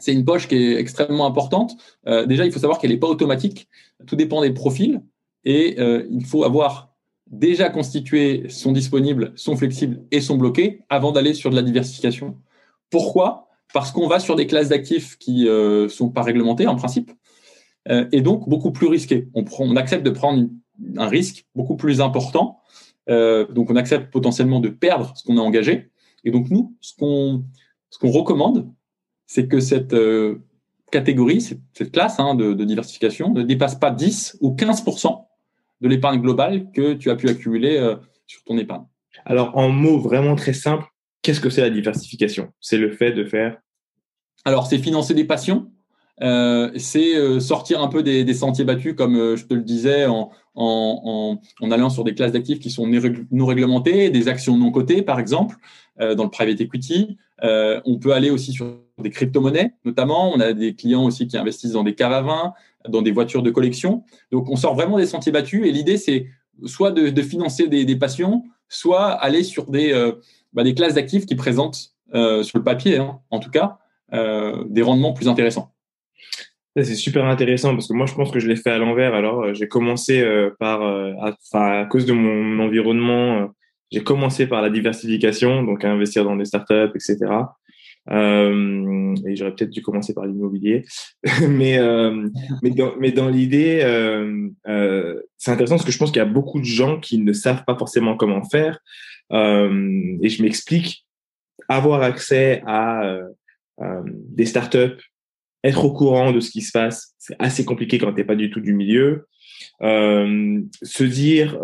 c'est 0.00 0.12
une 0.12 0.24
poche 0.24 0.48
qui 0.48 0.56
est 0.56 0.76
extrêmement 0.76 1.26
importante. 1.26 1.76
Euh, 2.06 2.26
déjà, 2.26 2.44
il 2.44 2.52
faut 2.52 2.58
savoir 2.58 2.78
qu'elle 2.78 2.90
n'est 2.90 2.98
pas 2.98 3.08
automatique. 3.08 3.68
Tout 4.06 4.16
dépend 4.16 4.40
des 4.40 4.50
profils. 4.50 5.02
Et 5.44 5.76
euh, 5.78 6.06
il 6.10 6.24
faut 6.24 6.44
avoir 6.44 6.94
déjà 7.26 7.70
constitué 7.70 8.46
son 8.48 8.72
disponible, 8.72 9.32
son 9.36 9.56
flexible 9.56 10.02
et 10.10 10.20
son 10.20 10.36
bloqué 10.36 10.82
avant 10.88 11.12
d'aller 11.12 11.32
sur 11.32 11.50
de 11.50 11.54
la 11.54 11.62
diversification. 11.62 12.36
Pourquoi? 12.90 13.48
Parce 13.72 13.92
qu'on 13.92 14.08
va 14.08 14.18
sur 14.18 14.36
des 14.36 14.46
classes 14.46 14.68
d'actifs 14.68 15.16
qui 15.16 15.48
euh, 15.48 15.88
sont 15.88 16.10
pas 16.10 16.22
réglementées 16.22 16.66
en 16.66 16.76
principe 16.76 17.12
et 18.12 18.20
donc 18.20 18.46
beaucoup 18.46 18.72
plus 18.72 18.88
risquées. 18.88 19.28
On, 19.34 19.74
accepte 19.74 20.04
de 20.04 20.10
prendre 20.10 20.46
un 20.98 21.08
risque 21.08 21.46
beaucoup 21.54 21.76
plus 21.76 22.02
important. 22.02 22.60
Donc 23.08 23.70
on 23.70 23.74
accepte 23.74 24.12
potentiellement 24.12 24.60
de 24.60 24.68
perdre 24.68 25.14
ce 25.16 25.24
qu'on 25.24 25.38
a 25.38 25.40
engagé. 25.40 25.90
Et 26.22 26.30
donc 26.30 26.50
nous, 26.50 26.76
ce 26.82 26.94
qu'on 26.94 27.42
ce 27.90 27.98
qu'on 27.98 28.10
recommande, 28.10 28.72
c'est 29.30 29.46
que 29.46 29.60
cette 29.60 29.94
euh, 29.94 30.40
catégorie, 30.90 31.40
cette, 31.40 31.60
cette 31.72 31.92
classe 31.92 32.18
hein, 32.18 32.34
de, 32.34 32.52
de, 32.52 32.64
diversification 32.64 33.32
ne 33.32 33.44
dépasse 33.44 33.76
pas 33.76 33.92
10 33.92 34.38
ou 34.40 34.56
15% 34.56 35.24
de 35.82 35.88
l'épargne 35.88 36.20
globale 36.20 36.72
que 36.72 36.94
tu 36.94 37.12
as 37.12 37.14
pu 37.14 37.28
accumuler 37.28 37.76
euh, 37.76 37.94
sur 38.26 38.42
ton 38.42 38.58
épargne. 38.58 38.82
Alors, 39.24 39.56
en 39.56 39.68
mots 39.68 40.00
vraiment 40.00 40.34
très 40.34 40.52
simples, 40.52 40.84
qu'est-ce 41.22 41.40
que 41.40 41.48
c'est 41.48 41.60
la 41.60 41.70
diversification? 41.70 42.48
C'est 42.60 42.76
le 42.76 42.90
fait 42.90 43.12
de 43.12 43.24
faire 43.24 43.58
Alors, 44.44 44.66
c'est 44.66 44.78
financer 44.78 45.14
des 45.14 45.24
passions, 45.24 45.70
euh, 46.22 46.70
c'est 46.76 47.16
euh, 47.16 47.40
sortir 47.40 47.80
un 47.82 47.88
peu 47.88 48.02
des, 48.02 48.24
des 48.24 48.34
sentiers 48.34 48.64
battus, 48.64 48.94
comme 48.94 49.16
euh, 49.16 49.36
je 49.36 49.46
te 49.46 49.54
le 49.54 49.62
disais, 49.62 50.06
en, 50.06 50.30
en, 50.54 51.38
en, 51.62 51.64
en 51.64 51.70
allant 51.70 51.88
sur 51.88 52.04
des 52.04 52.14
classes 52.14 52.32
d'actifs 52.32 52.58
qui 52.58 52.70
sont 52.70 52.86
non 53.30 53.46
réglementées, 53.46 54.10
des 54.10 54.28
actions 54.28 54.56
non 54.56 54.70
cotées, 54.70 55.02
par 55.02 55.18
exemple, 55.18 55.56
dans 55.98 56.24
le 56.24 56.30
private 56.30 56.60
equity. 56.62 57.18
on 57.42 57.98
peut 58.00 58.12
aller 58.12 58.30
aussi 58.30 58.52
sur 58.52 58.78
des 59.00 59.10
crypto-monnaies, 59.10 59.72
notamment. 59.84 60.32
On 60.32 60.40
a 60.40 60.52
des 60.52 60.74
clients 60.74 61.04
aussi 61.04 61.26
qui 61.26 61.36
investissent 61.36 61.72
dans 61.72 61.84
des 61.84 61.94
caves 61.94 62.12
à 62.12 62.22
vin, 62.22 62.54
dans 62.88 63.02
des 63.02 63.12
voitures 63.12 63.42
de 63.42 63.50
collection. 63.50 64.04
Donc, 64.32 64.48
on 64.48 64.56
sort 64.56 64.74
vraiment 64.74 64.98
des 64.98 65.06
sentiers 65.06 65.32
battus. 65.32 65.66
Et 65.66 65.72
l'idée, 65.72 65.96
c'est 65.96 66.26
soit 66.66 66.92
de, 66.92 67.22
financer 67.22 67.68
des, 67.68 67.96
passions, 67.96 68.44
soit 68.68 69.10
aller 69.10 69.42
sur 69.42 69.70
des, 69.70 69.92
euh, 69.92 70.12
bah, 70.52 70.62
des 70.62 70.74
classes 70.74 70.94
d'actifs 70.94 71.26
qui 71.26 71.34
présentent, 71.34 71.90
euh, 72.14 72.42
sur 72.42 72.58
le 72.58 72.64
papier, 72.64 72.98
hein, 72.98 73.20
en 73.30 73.38
tout 73.38 73.50
cas, 73.50 73.78
euh, 74.12 74.64
des 74.68 74.82
rendements 74.82 75.12
plus 75.12 75.28
intéressants. 75.28 75.72
C'est 76.76 76.94
super 76.94 77.24
intéressant 77.24 77.74
parce 77.74 77.88
que 77.88 77.94
moi, 77.94 78.06
je 78.06 78.14
pense 78.14 78.30
que 78.30 78.38
je 78.38 78.46
l'ai 78.46 78.56
fait 78.56 78.70
à 78.70 78.78
l'envers. 78.78 79.14
Alors, 79.14 79.52
j'ai 79.54 79.66
commencé 79.66 80.24
par, 80.60 80.82
à, 80.82 81.34
à, 81.52 81.84
cause 81.86 82.06
de 82.06 82.12
mon 82.12 82.62
environnement, 82.64 83.50
j'ai 83.90 84.04
commencé 84.04 84.46
par 84.46 84.62
la 84.62 84.70
diversification, 84.70 85.64
donc 85.64 85.84
à 85.84 85.90
investir 85.90 86.24
dans 86.24 86.36
des 86.36 86.44
startups, 86.44 86.92
etc. 86.94 87.16
Euh, 88.08 89.14
et 89.26 89.36
j'aurais 89.36 89.54
peut-être 89.54 89.70
dû 89.70 89.82
commencer 89.82 90.14
par 90.14 90.26
l'immobilier, 90.26 90.84
mais 91.48 91.78
euh, 91.78 92.28
mais 92.62 92.70
dans 92.70 92.96
mais 92.98 93.12
dans 93.12 93.28
l'idée, 93.28 93.80
euh, 93.82 94.48
euh, 94.66 95.20
c'est 95.36 95.50
intéressant 95.50 95.76
parce 95.76 95.84
que 95.84 95.92
je 95.92 95.98
pense 95.98 96.10
qu'il 96.10 96.18
y 96.18 96.22
a 96.22 96.26
beaucoup 96.26 96.58
de 96.58 96.64
gens 96.64 96.98
qui 96.98 97.18
ne 97.18 97.32
savent 97.32 97.64
pas 97.64 97.76
forcément 97.76 98.16
comment 98.16 98.42
faire. 98.44 98.78
Euh, 99.32 100.16
et 100.22 100.28
je 100.28 100.42
m'explique, 100.42 101.06
avoir 101.68 102.02
accès 102.02 102.62
à 102.66 103.18
des 104.04 104.44
startups, 104.44 105.00
être 105.64 105.84
au 105.86 105.92
courant 105.92 106.32
de 106.32 106.40
ce 106.40 106.50
qui 106.50 106.60
se 106.60 106.70
passe, 106.70 107.14
c'est 107.18 107.36
assez 107.38 107.64
compliqué 107.64 107.96
quand 107.96 108.12
t'es 108.12 108.24
pas 108.24 108.36
du 108.36 108.50
tout 108.50 108.60
du 108.60 108.74
milieu. 108.74 109.26
se 109.80 111.04
dire 111.04 111.58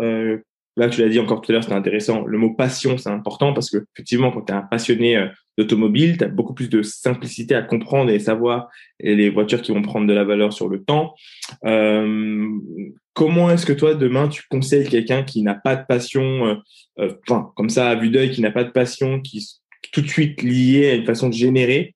Là, 0.77 0.89
tu 0.89 1.01
l'as 1.01 1.09
dit 1.09 1.19
encore 1.19 1.41
tout 1.41 1.51
à 1.51 1.53
l'heure, 1.53 1.63
c'était 1.63 1.75
intéressant. 1.75 2.23
Le 2.25 2.37
mot 2.37 2.53
passion, 2.53 2.99
c'est 2.99 3.09
important 3.09 3.51
parce 3.51 3.71
que 3.71 3.85
effectivement, 3.95 4.31
quand 4.31 4.43
tu 4.43 4.53
es 4.53 4.55
un 4.55 4.61
passionné 4.61 5.27
d'automobile, 5.57 6.17
tu 6.17 6.23
as 6.23 6.27
beaucoup 6.27 6.53
plus 6.53 6.69
de 6.69 6.81
simplicité 6.81 7.55
à 7.55 7.61
comprendre 7.61 8.11
et 8.11 8.19
savoir 8.19 8.69
les 8.99 9.29
voitures 9.29 9.61
qui 9.61 9.71
vont 9.71 9.81
prendre 9.81 10.07
de 10.07 10.13
la 10.13 10.23
valeur 10.23 10.53
sur 10.53 10.69
le 10.69 10.83
temps. 10.83 11.15
Euh, 11.65 12.47
comment 13.13 13.49
est-ce 13.49 13.65
que 13.65 13.73
toi, 13.73 13.95
demain, 13.95 14.27
tu 14.27 14.43
conseilles 14.49 14.87
quelqu'un 14.87 15.23
qui 15.23 15.41
n'a 15.41 15.55
pas 15.55 15.75
de 15.75 15.85
passion, 15.85 16.47
euh, 16.47 16.55
euh, 16.99 17.13
enfin, 17.27 17.51
comme 17.55 17.69
ça, 17.69 17.89
à 17.89 17.95
vue 17.95 18.09
d'œil, 18.09 18.31
qui 18.31 18.41
n'a 18.41 18.51
pas 18.51 18.63
de 18.63 18.71
passion, 18.71 19.21
qui 19.21 19.39
est 19.39 19.91
tout 19.91 20.01
de 20.01 20.07
suite 20.07 20.41
lié 20.41 20.89
à 20.89 20.95
une 20.95 21.05
façon 21.05 21.29
de 21.29 21.33
générer, 21.33 21.95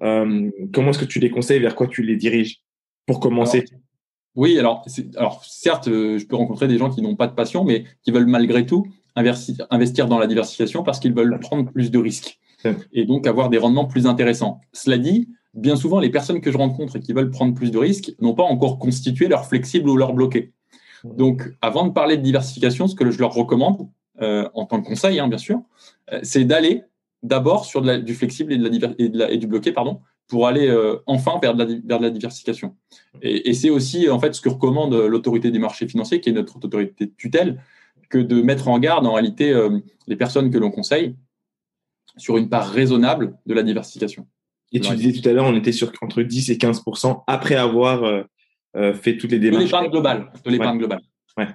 comment 0.00 0.90
est-ce 0.90 0.98
que 0.98 1.04
tu 1.04 1.18
les 1.18 1.30
conseilles, 1.30 1.60
vers 1.60 1.74
quoi 1.74 1.86
tu 1.86 2.02
les 2.02 2.16
diriges 2.16 2.60
pour 3.06 3.20
commencer? 3.20 3.64
Oui, 4.36 4.58
alors, 4.58 4.84
alors 5.16 5.44
certes, 5.44 5.88
euh, 5.88 6.18
je 6.18 6.26
peux 6.26 6.36
rencontrer 6.36 6.68
des 6.68 6.78
gens 6.78 6.90
qui 6.90 7.02
n'ont 7.02 7.16
pas 7.16 7.26
de 7.26 7.34
passion, 7.34 7.64
mais 7.64 7.84
qui 8.02 8.10
veulent 8.10 8.26
malgré 8.26 8.64
tout 8.64 8.86
investir, 9.16 9.66
investir 9.70 10.06
dans 10.06 10.18
la 10.18 10.26
diversification 10.26 10.82
parce 10.82 11.00
qu'ils 11.00 11.14
veulent 11.14 11.38
prendre 11.40 11.70
plus 11.70 11.90
de 11.90 11.98
risques 11.98 12.38
et 12.92 13.04
donc 13.04 13.26
avoir 13.26 13.48
des 13.48 13.58
rendements 13.58 13.86
plus 13.86 14.06
intéressants. 14.06 14.60
Cela 14.72 14.98
dit, 14.98 15.28
bien 15.54 15.76
souvent, 15.76 16.00
les 16.00 16.10
personnes 16.10 16.40
que 16.40 16.52
je 16.52 16.58
rencontre 16.58 16.96
et 16.96 17.00
qui 17.00 17.12
veulent 17.12 17.30
prendre 17.30 17.54
plus 17.54 17.70
de 17.70 17.78
risques 17.78 18.12
n'ont 18.20 18.34
pas 18.34 18.42
encore 18.42 18.78
constitué 18.78 19.28
leur 19.28 19.46
flexible 19.46 19.88
ou 19.88 19.96
leur 19.96 20.12
bloqué. 20.12 20.52
Donc, 21.04 21.42
avant 21.62 21.86
de 21.86 21.92
parler 21.92 22.16
de 22.16 22.22
diversification, 22.22 22.86
ce 22.86 22.94
que 22.94 23.10
je 23.10 23.18
leur 23.18 23.32
recommande, 23.32 23.88
euh, 24.20 24.48
en 24.54 24.66
tant 24.66 24.82
que 24.82 24.86
conseil, 24.86 25.18
hein, 25.18 25.28
bien 25.28 25.38
sûr, 25.38 25.62
euh, 26.12 26.20
c'est 26.22 26.44
d'aller 26.44 26.82
d'abord 27.22 27.64
sur 27.64 27.80
de 27.82 27.86
la, 27.86 27.98
du 27.98 28.14
flexible 28.14 28.52
et, 28.52 28.58
de 28.58 28.68
la, 28.68 28.88
et, 28.98 29.08
de 29.08 29.18
la, 29.18 29.30
et 29.30 29.38
du 29.38 29.46
bloqué, 29.46 29.72
pardon, 29.72 30.00
pour 30.26 30.46
aller 30.46 30.68
euh, 30.68 30.96
enfin 31.06 31.38
vers 31.40 31.54
de, 31.54 31.64
la, 31.64 31.80
vers 31.84 31.98
de 31.98 32.04
la 32.04 32.10
diversification. 32.10 32.76
Et, 33.22 33.48
et 33.50 33.54
c'est 33.54 33.70
aussi 33.70 34.08
en 34.08 34.18
fait 34.18 34.34
ce 34.34 34.40
que 34.40 34.48
recommande 34.48 34.94
l'autorité 34.94 35.50
des 35.50 35.58
marchés 35.58 35.88
financiers, 35.88 36.20
qui 36.20 36.28
est 36.28 36.32
notre 36.32 36.56
autorité 36.56 37.06
de 37.06 37.12
tutelle, 37.16 37.62
que 38.10 38.18
de 38.18 38.42
mettre 38.42 38.68
en 38.68 38.78
garde 38.78 39.06
en 39.06 39.14
réalité 39.14 39.54
les 40.06 40.16
personnes 40.16 40.50
que 40.50 40.58
l'on 40.58 40.70
conseille 40.70 41.14
sur 42.16 42.36
une 42.36 42.48
part 42.48 42.70
raisonnable 42.70 43.34
de 43.46 43.54
la 43.54 43.62
diversification. 43.62 44.26
Et 44.72 44.80
tu 44.80 44.94
disais 44.94 45.20
tout 45.20 45.28
à 45.28 45.32
l'heure, 45.32 45.46
on 45.46 45.56
était 45.56 45.72
sur 45.72 45.90
entre 46.00 46.22
10 46.22 46.50
et 46.50 46.54
15% 46.54 47.24
après 47.26 47.56
avoir 47.56 48.04
euh, 48.76 48.94
fait 48.94 49.16
toutes 49.16 49.32
les 49.32 49.38
démarches. 49.38 49.64
De 49.64 49.66
l'épargne 49.66 49.90
globale. 49.90 50.32
De 50.44 50.50
l'épargne 50.50 50.72
ouais. 50.72 50.78
globale. 50.78 51.00
Ouais. 51.36 51.48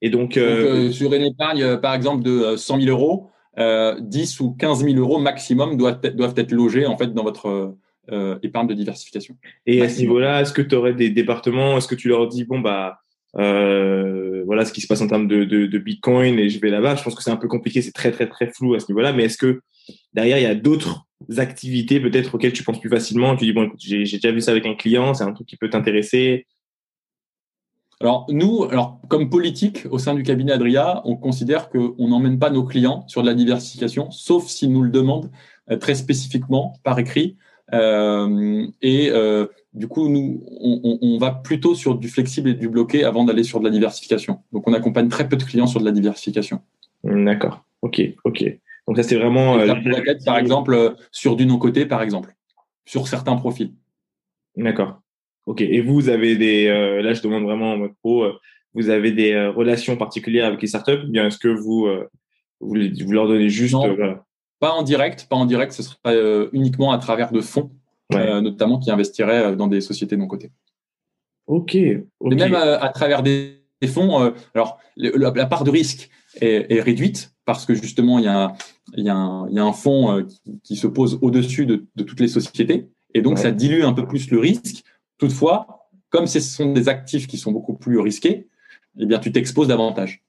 Et 0.00 0.10
donc, 0.10 0.38
donc 0.38 0.92
sur 0.92 1.12
une 1.12 1.22
épargne, 1.22 1.78
par 1.78 1.94
exemple, 1.94 2.22
de 2.22 2.56
100 2.56 2.80
000 2.80 2.90
euros, 2.90 3.30
euh, 3.58 3.96
10 4.00 4.40
ou 4.40 4.52
15 4.52 4.84
000 4.84 4.96
euros 4.96 5.18
maximum 5.18 5.76
doivent, 5.78 6.00
doivent 6.14 6.34
être 6.36 6.52
logés 6.52 6.84
en 6.84 6.98
fait 6.98 7.14
dans 7.14 7.22
votre 7.22 7.74
euh, 8.12 8.38
épargne 8.42 8.66
de 8.66 8.74
diversification. 8.74 9.36
Et 9.64 9.80
maximum. 9.80 9.86
à 9.86 9.88
ce 9.88 10.00
niveau-là, 10.00 10.40
est-ce 10.42 10.52
que 10.52 10.62
tu 10.62 10.74
aurais 10.74 10.92
des 10.92 11.08
départements 11.08 11.78
Est-ce 11.78 11.88
que 11.88 11.94
tu 11.94 12.08
leur 12.08 12.28
dis 12.28 12.44
bon 12.44 12.60
bah 12.60 13.00
euh, 13.38 14.42
voilà 14.46 14.64
ce 14.64 14.72
qui 14.72 14.80
se 14.80 14.86
passe 14.86 15.00
en 15.02 15.08
termes 15.08 15.28
de, 15.28 15.78
Bitcoin 15.78 16.38
et 16.38 16.48
je 16.48 16.60
vais 16.60 16.70
là-bas 16.70 16.96
Je 16.96 17.02
pense 17.02 17.14
que 17.14 17.22
c'est 17.22 17.30
un 17.30 17.36
peu 17.36 17.48
compliqué, 17.48 17.82
c'est 17.82 17.92
très 17.92 18.10
très 18.10 18.28
très 18.28 18.50
flou 18.50 18.74
à 18.74 18.80
ce 18.80 18.86
niveau-là. 18.88 19.12
Mais 19.12 19.24
est-ce 19.24 19.38
que 19.38 19.60
derrière 20.14 20.38
il 20.38 20.42
y 20.42 20.46
a 20.46 20.54
d'autres 20.54 21.06
activités 21.36 22.00
peut-être 22.00 22.34
auxquelles 22.34 22.52
tu 22.52 22.62
penses 22.62 22.80
plus 22.80 22.90
facilement? 22.90 23.36
Tu 23.36 23.44
dis 23.44 23.52
bon 23.52 23.64
écoute 23.64 23.80
j'ai 23.80 24.04
déjà 24.04 24.32
vu 24.32 24.40
ça 24.40 24.52
avec 24.52 24.66
un 24.66 24.74
client, 24.74 25.14
c'est 25.14 25.24
un 25.24 25.32
truc 25.32 25.46
qui 25.46 25.56
peut 25.56 25.70
t'intéresser. 25.70 26.46
Alors 28.00 28.26
nous, 28.28 28.64
alors 28.64 29.00
comme 29.08 29.30
politique 29.30 29.86
au 29.90 29.98
sein 29.98 30.14
du 30.14 30.22
cabinet 30.22 30.52
Adria, 30.52 31.00
on 31.04 31.16
considère 31.16 31.70
qu'on 31.70 32.08
n'emmène 32.08 32.38
pas 32.38 32.50
nos 32.50 32.64
clients 32.64 33.04
sur 33.08 33.22
de 33.22 33.26
la 33.26 33.34
diversification, 33.34 34.10
sauf 34.10 34.46
s'ils 34.48 34.72
nous 34.72 34.82
le 34.82 34.90
demandent 34.90 35.30
euh, 35.70 35.76
très 35.76 35.94
spécifiquement 35.94 36.74
par 36.84 36.98
écrit. 36.98 37.36
Euh, 37.72 38.64
et 38.80 39.10
du 39.76 39.88
coup, 39.88 40.08
nous, 40.08 40.42
on, 40.60 40.98
on, 41.00 41.18
va 41.18 41.30
plutôt 41.30 41.74
sur 41.74 41.94
du 41.94 42.08
flexible 42.08 42.50
et 42.50 42.54
du 42.54 42.68
bloqué 42.68 43.04
avant 43.04 43.24
d'aller 43.24 43.44
sur 43.44 43.60
de 43.60 43.64
la 43.64 43.70
diversification. 43.70 44.40
Donc, 44.52 44.66
on 44.66 44.72
accompagne 44.72 45.08
très 45.08 45.28
peu 45.28 45.36
de 45.36 45.44
clients 45.44 45.66
sur 45.66 45.80
de 45.80 45.84
la 45.84 45.92
diversification. 45.92 46.60
D'accord. 47.04 47.64
Ok. 47.82 48.00
Ok. 48.24 48.44
Donc 48.88 48.96
ça, 48.96 49.02
c'est 49.02 49.16
vraiment. 49.16 49.58
Euh, 49.58 49.74
par 50.24 50.38
exemple, 50.38 50.96
sur 51.12 51.36
du 51.36 51.46
non 51.46 51.58
coté, 51.58 51.86
par 51.86 52.02
exemple, 52.02 52.34
sur 52.84 53.06
certains 53.06 53.36
profils. 53.36 53.72
D'accord. 54.56 55.00
Ok. 55.46 55.60
Et 55.60 55.80
vous 55.80 56.08
avez 56.08 56.36
des, 56.36 56.66
euh, 56.66 57.02
là 57.02 57.12
je 57.14 57.22
demande 57.22 57.44
vraiment 57.44 57.72
en 57.72 57.76
mode 57.76 57.94
pro, 58.02 58.24
euh, 58.24 58.32
vous 58.76 58.90
avez 58.90 59.10
des 59.10 59.32
euh, 59.32 59.50
relations 59.50 59.96
particulières 59.96 60.46
avec 60.46 60.60
les 60.60 60.68
startups 60.68 61.04
ou 61.04 61.10
bien 61.10 61.26
est-ce 61.26 61.38
que 61.38 61.48
vous, 61.48 61.86
euh, 61.86 62.08
vous, 62.60 62.74
vous, 62.74 63.12
leur 63.12 63.26
donnez 63.26 63.48
juste 63.48 63.74
non, 63.74 63.88
euh, 63.88 63.94
voilà. 63.94 64.24
Pas 64.60 64.70
en 64.70 64.82
direct, 64.82 65.26
pas 65.28 65.36
en 65.36 65.46
direct, 65.46 65.72
ce 65.72 65.82
serait 65.82 65.98
euh, 66.06 66.48
uniquement 66.52 66.92
à 66.92 66.98
travers 66.98 67.32
de 67.32 67.40
fonds, 67.40 67.70
ouais. 68.12 68.40
notamment 68.40 68.78
qui 68.78 68.90
investiraient 68.90 69.56
dans 69.56 69.66
des 69.66 69.80
sociétés 69.80 70.16
non 70.16 70.26
cotées. 70.26 70.50
Ok. 71.46 71.76
okay. 71.76 72.02
Et 72.30 72.34
même 72.34 72.54
à 72.54 72.88
travers 72.90 73.22
des, 73.22 73.62
des 73.80 73.88
fonds, 73.88 74.32
alors 74.54 74.78
la, 74.96 75.30
la, 75.34 75.46
part 75.46 75.64
de 75.64 75.70
risque 75.70 76.10
est, 76.40 76.72
est, 76.72 76.80
réduite 76.80 77.32
parce 77.44 77.64
que 77.64 77.74
justement 77.74 78.18
il 78.18 78.24
y 78.24 78.28
a, 78.28 78.52
il 78.96 79.04
y 79.04 79.08
a, 79.08 79.14
un, 79.14 79.48
il 79.48 79.54
y 79.54 79.58
a 79.58 79.64
un 79.64 79.72
fonds 79.72 80.24
qui, 80.24 80.60
qui 80.62 80.76
se 80.76 80.86
pose 80.86 81.18
au-dessus 81.22 81.66
de, 81.66 81.86
de 81.94 82.02
toutes 82.02 82.20
les 82.20 82.28
sociétés 82.28 82.88
et 83.14 83.22
donc 83.22 83.36
ouais. 83.36 83.42
ça 83.42 83.52
dilue 83.52 83.82
un 83.82 83.92
peu 83.92 84.06
plus 84.06 84.30
le 84.30 84.38
risque 84.38 84.82
Toutefois, 85.18 85.88
comme 86.10 86.26
ce 86.26 86.40
sont 86.40 86.72
des 86.72 86.88
actifs 86.88 87.26
qui 87.26 87.38
sont 87.38 87.52
beaucoup 87.52 87.74
plus 87.74 87.98
risqués, 87.98 88.48
eh 88.98 89.06
bien, 89.06 89.18
tu 89.18 89.32
t'exposes 89.32 89.68
davantage. 89.68 90.22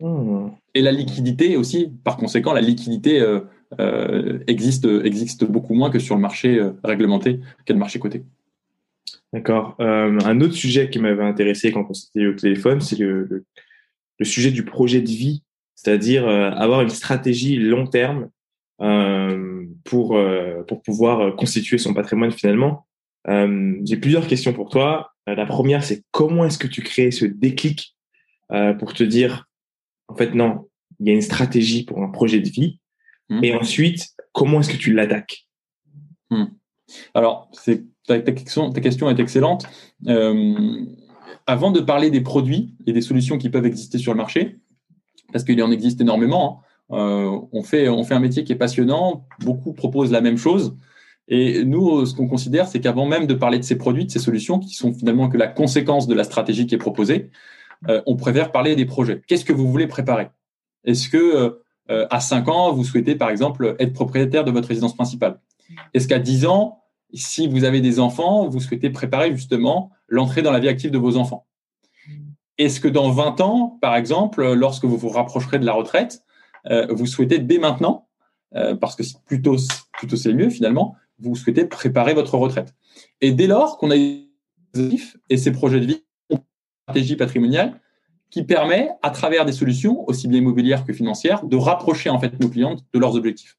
Mmh. 0.00 0.48
Et 0.74 0.82
la 0.82 0.92
liquidité 0.92 1.56
aussi, 1.56 1.92
par 2.04 2.16
conséquent, 2.16 2.52
la 2.52 2.60
liquidité 2.60 3.20
euh, 3.20 3.40
existe, 4.46 4.86
existe 5.04 5.44
beaucoup 5.44 5.74
moins 5.74 5.90
que 5.90 5.98
sur 5.98 6.14
le 6.14 6.20
marché 6.20 6.60
réglementé 6.84 7.40
qu'est 7.64 7.72
le 7.72 7.78
marché 7.78 7.98
coté. 7.98 8.24
D'accord. 9.32 9.76
un 9.78 10.40
autre 10.40 10.54
sujet 10.54 10.90
qui 10.90 10.98
m'avait 10.98 11.24
intéressé 11.24 11.72
quand 11.72 11.86
on 11.88 11.94
s'était 11.94 12.26
au 12.26 12.34
téléphone, 12.34 12.80
c'est 12.80 12.98
le, 12.98 13.44
le, 14.18 14.24
sujet 14.24 14.50
du 14.50 14.64
projet 14.64 15.00
de 15.00 15.08
vie, 15.08 15.42
c'est-à-dire 15.74 16.28
avoir 16.28 16.82
une 16.82 16.90
stratégie 16.90 17.56
long 17.56 17.86
terme 17.86 18.28
pour, 19.84 20.20
pour 20.68 20.82
pouvoir 20.82 21.34
constituer 21.36 21.78
son 21.78 21.94
patrimoine 21.94 22.32
finalement. 22.32 22.86
J'ai 23.26 23.96
plusieurs 23.96 24.26
questions 24.26 24.52
pour 24.52 24.68
toi. 24.68 25.12
La 25.26 25.46
première, 25.46 25.84
c'est 25.84 26.02
comment 26.10 26.44
est-ce 26.44 26.58
que 26.58 26.66
tu 26.66 26.82
crées 26.82 27.10
ce 27.10 27.24
déclic 27.24 27.96
pour 28.78 28.92
te 28.92 29.02
dire, 29.02 29.48
en 30.08 30.14
fait, 30.14 30.34
non, 30.34 30.68
il 31.00 31.08
y 31.08 31.10
a 31.10 31.14
une 31.14 31.22
stratégie 31.22 31.84
pour 31.84 32.02
un 32.02 32.08
projet 32.08 32.40
de 32.40 32.48
vie. 32.48 32.78
Hmm. 33.32 33.42
Et 33.42 33.54
ensuite, 33.54 34.10
comment 34.32 34.60
est-ce 34.60 34.70
que 34.70 34.76
tu 34.76 34.92
l'attaques? 34.92 35.46
Hmm. 36.30 36.44
Alors, 37.14 37.50
ta, 38.06 38.20
ta, 38.20 38.32
question, 38.32 38.70
ta, 38.70 38.80
question, 38.82 39.08
est 39.08 39.18
excellente. 39.18 39.64
Euh, 40.06 40.84
avant 41.46 41.70
de 41.70 41.80
parler 41.80 42.10
des 42.10 42.20
produits 42.20 42.74
et 42.86 42.92
des 42.92 43.00
solutions 43.00 43.38
qui 43.38 43.48
peuvent 43.48 43.64
exister 43.64 43.96
sur 43.96 44.12
le 44.12 44.18
marché, 44.18 44.58
parce 45.32 45.44
qu'il 45.44 45.62
en 45.62 45.70
existe 45.70 46.00
énormément, 46.02 46.62
hein, 46.90 46.98
euh, 46.98 47.40
on, 47.52 47.62
fait, 47.62 47.88
on 47.88 48.04
fait 48.04 48.14
un 48.14 48.20
métier 48.20 48.44
qui 48.44 48.52
est 48.52 48.56
passionnant, 48.56 49.26
beaucoup 49.40 49.72
proposent 49.72 50.12
la 50.12 50.20
même 50.20 50.36
chose. 50.36 50.76
Et 51.28 51.64
nous, 51.64 52.04
ce 52.04 52.14
qu'on 52.14 52.28
considère, 52.28 52.68
c'est 52.68 52.80
qu'avant 52.80 53.06
même 53.06 53.26
de 53.26 53.32
parler 53.32 53.58
de 53.58 53.64
ces 53.64 53.78
produits, 53.78 54.04
de 54.04 54.10
ces 54.10 54.18
solutions, 54.18 54.58
qui 54.58 54.74
sont 54.74 54.92
finalement 54.92 55.30
que 55.30 55.38
la 55.38 55.48
conséquence 55.48 56.06
de 56.06 56.14
la 56.14 56.24
stratégie 56.24 56.66
qui 56.66 56.74
est 56.74 56.78
proposée, 56.78 57.30
euh, 57.88 58.02
on 58.04 58.16
préfère 58.16 58.52
parler 58.52 58.76
des 58.76 58.84
projets. 58.84 59.22
Qu'est-ce 59.26 59.46
que 59.46 59.54
vous 59.54 59.70
voulez 59.70 59.86
préparer? 59.86 60.28
Est-ce 60.84 61.08
que 61.08 61.61
euh, 61.92 62.06
à 62.10 62.20
5 62.20 62.48
ans, 62.48 62.72
vous 62.72 62.84
souhaitez 62.84 63.14
par 63.14 63.30
exemple 63.30 63.76
être 63.78 63.92
propriétaire 63.92 64.44
de 64.44 64.50
votre 64.50 64.68
résidence 64.68 64.94
principale 64.94 65.38
Est-ce 65.94 66.08
qu'à 66.08 66.18
10 66.18 66.46
ans, 66.46 66.82
si 67.12 67.46
vous 67.46 67.64
avez 67.64 67.80
des 67.80 68.00
enfants, 68.00 68.48
vous 68.48 68.60
souhaitez 68.60 68.90
préparer 68.90 69.32
justement 69.32 69.90
l'entrée 70.08 70.42
dans 70.42 70.50
la 70.50 70.58
vie 70.58 70.68
active 70.68 70.90
de 70.90 70.98
vos 70.98 71.16
enfants? 71.16 71.46
Est-ce 72.58 72.80
que 72.80 72.88
dans 72.88 73.10
20 73.10 73.40
ans, 73.40 73.78
par 73.80 73.96
exemple, 73.96 74.52
lorsque 74.52 74.84
vous 74.84 74.96
vous 74.96 75.08
rapprocherez 75.08 75.58
de 75.58 75.66
la 75.66 75.72
retraite, 75.72 76.22
euh, 76.70 76.86
vous 76.90 77.06
souhaitez 77.06 77.38
dès 77.38 77.58
maintenant, 77.58 78.08
parce 78.80 78.96
que 78.96 79.02
plutôt, 79.24 79.56
plutôt 79.92 80.16
c'est 80.16 80.34
mieux 80.34 80.50
finalement, 80.50 80.94
vous 81.18 81.34
souhaitez 81.34 81.64
préparer 81.64 82.12
votre 82.12 82.36
retraite? 82.36 82.74
Et 83.22 83.32
dès 83.32 83.46
lors 83.46 83.78
qu'on 83.78 83.90
a 83.90 83.96
et 85.28 85.36
ces 85.36 85.52
projets 85.52 85.80
de 85.80 85.86
vie, 85.86 86.04
stratégie 86.84 87.16
patrimoniale 87.16 87.80
qui 88.32 88.44
permet, 88.44 88.88
à 89.02 89.10
travers 89.10 89.44
des 89.44 89.52
solutions, 89.52 90.08
aussi 90.08 90.26
bien 90.26 90.38
immobilières 90.38 90.84
que 90.86 90.94
financières, 90.94 91.44
de 91.44 91.56
rapprocher 91.56 92.08
en 92.08 92.18
fait 92.18 92.40
nos 92.40 92.48
clients 92.48 92.76
de 92.92 92.98
leurs 92.98 93.14
objectifs. 93.14 93.58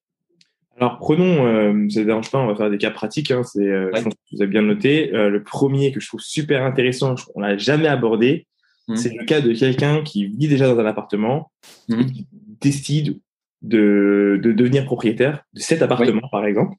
Alors 0.77 0.97
prenons, 0.97 1.45
euh, 1.45 1.87
ça 1.89 1.99
ne 1.99 2.05
dérange 2.05 2.31
pas, 2.31 2.39
on 2.39 2.47
va 2.47 2.55
faire 2.55 2.71
des 2.71 2.79
cas 2.79 2.89
pratiques. 2.89 3.29
Hein, 3.29 3.43
c'est, 3.43 3.67
euh, 3.67 3.91
Je 3.93 4.01
pense 4.01 4.13
que 4.15 4.19
vous 4.31 4.41
avez 4.41 4.49
bien 4.49 4.63
noté. 4.63 5.13
Euh, 5.13 5.29
le 5.29 5.43
premier 5.43 5.91
que 5.91 5.99
je 5.99 6.07
trouve 6.07 6.21
super 6.21 6.63
intéressant, 6.63 7.13
on 7.35 7.41
l'a 7.41 7.55
jamais 7.55 7.87
abordé, 7.87 8.47
mmh. 8.87 8.95
c'est 8.95 9.13
le 9.13 9.23
cas 9.25 9.41
de 9.41 9.53
quelqu'un 9.53 10.01
qui 10.01 10.25
vit 10.25 10.47
déjà 10.47 10.67
dans 10.67 10.79
un 10.79 10.85
appartement, 10.87 11.51
mmh. 11.89 11.99
et 11.99 12.05
qui 12.07 12.27
décide 12.59 13.19
de, 13.61 14.39
de, 14.41 14.51
devenir 14.51 14.85
propriétaire 14.85 15.43
de 15.53 15.59
cet 15.59 15.83
appartement, 15.83 16.27
par 16.31 16.45
exemple. 16.47 16.75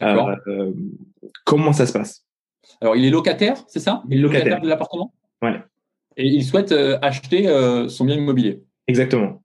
Euh, 0.00 0.72
comment 1.44 1.74
ça 1.74 1.84
se 1.84 1.92
passe? 1.92 2.24
Alors 2.80 2.96
il 2.96 3.04
est 3.04 3.10
locataire, 3.10 3.62
c'est 3.68 3.80
ça? 3.80 4.02
Il 4.08 4.18
est 4.18 4.22
locataire. 4.22 4.62
de 4.62 4.68
l'appartement? 4.68 5.12
Ouais 5.42 5.60
et 6.16 6.26
il 6.26 6.44
souhaite 6.44 6.72
euh, 6.72 6.98
acheter 7.02 7.48
euh, 7.48 7.88
son 7.88 8.04
bien 8.04 8.16
immobilier. 8.16 8.62
Exactement. 8.86 9.42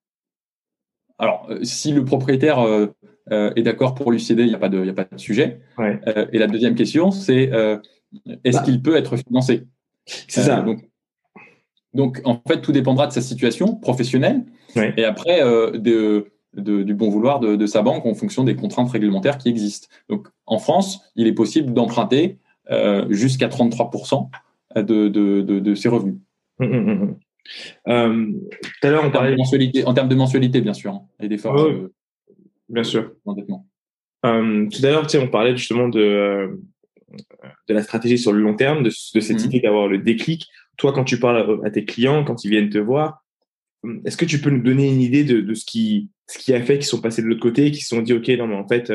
Alors, 1.17 1.47
euh, 1.49 1.59
si 1.63 1.91
le 1.91 2.05
propriétaire 2.05 2.59
est 3.31 3.61
d'accord 3.61 3.93
pour 3.93 4.11
lui 4.11 4.19
céder, 4.19 4.43
il 4.43 4.49
n'y 4.49 4.55
a, 4.55 4.59
pas 4.59 4.69
de, 4.69 4.89
a 4.89 4.93
pas 4.93 5.05
de 5.05 5.19
sujet. 5.19 5.61
et 5.79 6.37
la 6.37 6.47
deuxième 6.47 6.75
question, 6.75 7.11
c'est 7.11 7.51
est-ce 8.43 8.57
bah. 8.57 8.63
qu'il 8.63 8.81
peut 8.81 8.95
être 8.95 9.17
financé? 9.17 9.67
C'est 10.05 10.41
ça. 10.41 10.61
Donc, 10.61 10.89
donc, 11.93 12.21
en 12.23 12.41
fait, 12.47 12.61
tout 12.61 12.71
dépendra 12.71 13.07
de 13.07 13.11
sa 13.11 13.21
situation 13.21 13.75
professionnelle 13.75 14.45
et 14.75 15.03
après 15.03 15.41
de, 15.41 16.31
du 16.53 16.93
bon 16.95 17.09
vouloir 17.09 17.39
de, 17.39 17.65
sa 17.67 17.83
banque 17.83 18.05
en 18.05 18.15
fonction 18.15 18.43
des 18.43 18.55
contraintes 18.55 18.89
réglementaires 18.89 19.37
qui 19.37 19.49
existent. 19.49 19.87
Donc, 20.07 20.27
en 20.47 20.57
France, 20.57 21.01
il 21.15 21.27
est 21.27 21.33
possible 21.33 21.73
d'emprunter 21.73 22.39
jusqu'à 23.09 23.47
33% 23.47 24.27
de, 24.77 25.07
de, 25.07 25.75
ses 25.75 25.89
revenus. 25.89 26.15
Hum, 26.59 26.73
hum, 26.73 26.89
hum, 26.89 27.19
euh, 27.87 28.31
tout 28.61 28.87
à 28.87 28.91
l'heure, 28.91 29.03
on 29.05 29.11
parlait. 29.11 29.35
En 29.85 29.93
termes 29.93 30.09
de 30.09 30.15
mensualité, 30.15 30.61
bien 30.61 30.73
sûr, 30.73 30.93
hein, 30.93 31.01
et 31.19 31.27
d'efforts. 31.27 31.59
Euh, 31.59 31.93
bien 32.67 32.83
sûr. 32.83 33.11
Euh, 34.25 34.67
tout 34.67 34.85
à 34.85 34.89
l'heure, 34.89 35.07
on 35.21 35.27
parlait 35.27 35.55
justement 35.55 35.87
de, 35.87 36.59
de 37.67 37.73
la 37.73 37.81
stratégie 37.81 38.17
sur 38.17 38.33
le 38.33 38.41
long 38.41 38.55
terme, 38.55 38.83
de, 38.83 38.89
cette 38.89 39.43
idée 39.43 39.59
d'avoir 39.61 39.87
le 39.87 39.97
déclic. 39.97 40.47
Toi, 40.77 40.93
quand 40.93 41.03
tu 41.03 41.19
parles 41.19 41.59
à 41.65 41.69
tes 41.69 41.85
clients, 41.85 42.23
quand 42.23 42.43
ils 42.43 42.49
viennent 42.49 42.69
te 42.69 42.77
voir, 42.77 43.23
est-ce 44.05 44.17
que 44.17 44.25
tu 44.25 44.41
peux 44.41 44.49
nous 44.49 44.61
donner 44.61 44.89
une 44.89 45.01
idée 45.01 45.23
de, 45.23 45.39
de 45.39 45.53
ce, 45.53 45.65
qui, 45.65 46.09
ce 46.27 46.37
qui 46.37 46.53
a 46.53 46.61
fait 46.61 46.75
qu'ils 46.75 46.85
sont 46.85 47.01
passés 47.01 47.21
de 47.21 47.27
l'autre 47.27 47.41
côté, 47.41 47.71
qu'ils 47.71 47.83
se 47.83 47.89
sont 47.89 48.01
dit, 48.01 48.13
OK, 48.13 48.27
non, 48.29 48.47
mais 48.47 48.55
en 48.55 48.67
fait, 48.67 48.91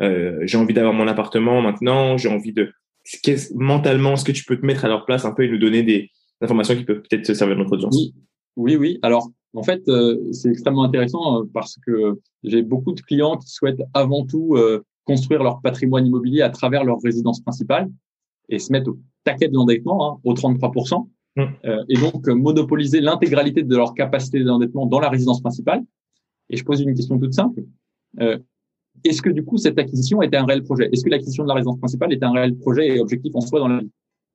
j'ai 0.00 0.56
envie 0.56 0.74
d'avoir 0.74 0.94
mon 0.94 1.06
appartement 1.06 1.60
maintenant, 1.60 2.16
j'ai 2.16 2.28
envie 2.28 2.52
de. 2.52 2.72
Mentalement, 3.56 4.14
est-ce 4.14 4.24
que 4.24 4.32
tu 4.32 4.44
peux 4.44 4.56
te 4.56 4.64
mettre 4.64 4.84
à 4.84 4.88
leur 4.88 5.04
place 5.04 5.24
un 5.24 5.32
peu 5.32 5.42
et 5.42 5.48
nous 5.48 5.58
donner 5.58 5.82
des, 5.82 6.12
informations 6.42 6.76
qui 6.76 6.84
peuvent 6.84 7.02
peut-être 7.08 7.26
se 7.26 7.34
servir 7.34 7.56
de 7.56 7.62
notre 7.62 7.74
audience. 7.74 7.96
Oui, 7.96 8.14
oui. 8.56 8.76
oui. 8.76 8.98
Alors, 9.02 9.30
en 9.54 9.62
fait, 9.62 9.86
euh, 9.88 10.18
c'est 10.32 10.48
extrêmement 10.48 10.84
intéressant 10.84 11.40
euh, 11.40 11.44
parce 11.52 11.76
que 11.86 12.18
j'ai 12.42 12.62
beaucoup 12.62 12.92
de 12.92 13.00
clients 13.00 13.36
qui 13.36 13.50
souhaitent 13.50 13.82
avant 13.92 14.24
tout 14.24 14.56
euh, 14.56 14.82
construire 15.04 15.42
leur 15.42 15.60
patrimoine 15.60 16.06
immobilier 16.06 16.42
à 16.42 16.50
travers 16.50 16.84
leur 16.84 16.98
résidence 17.02 17.40
principale 17.40 17.90
et 18.48 18.58
se 18.58 18.72
mettre 18.72 18.90
au 18.90 18.98
taquet 19.24 19.48
de 19.48 19.54
l'endettement, 19.54 20.14
hein, 20.14 20.20
au 20.24 20.34
33%, 20.34 21.06
mmh. 21.36 21.42
et 21.88 21.94
donc 21.96 22.26
monopoliser 22.28 23.00
l'intégralité 23.00 23.62
de 23.62 23.76
leur 23.76 23.94
capacité 23.94 24.42
d'endettement 24.42 24.86
dans 24.86 25.00
la 25.00 25.08
résidence 25.08 25.40
principale. 25.40 25.82
Et 26.50 26.56
je 26.56 26.64
pose 26.64 26.80
une 26.80 26.94
question 26.94 27.18
toute 27.18 27.32
simple. 27.32 27.62
Est-ce 29.04 29.22
que 29.22 29.30
du 29.30 29.44
coup 29.44 29.58
cette 29.58 29.78
acquisition 29.78 30.22
était 30.22 30.36
un 30.36 30.44
réel 30.44 30.62
projet? 30.64 30.88
Est-ce 30.92 31.04
que 31.04 31.10
l'acquisition 31.10 31.44
de 31.44 31.48
la 31.48 31.54
résidence 31.54 31.78
principale 31.78 32.12
est 32.12 32.22
un 32.22 32.32
réel 32.32 32.56
projet 32.56 32.88
et 32.88 33.00
objectif 33.00 33.34
en 33.34 33.40
soi 33.40 33.60
dans 33.60 33.68
la 33.68 33.80
vie? 33.80 33.90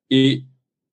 Et 0.09 0.43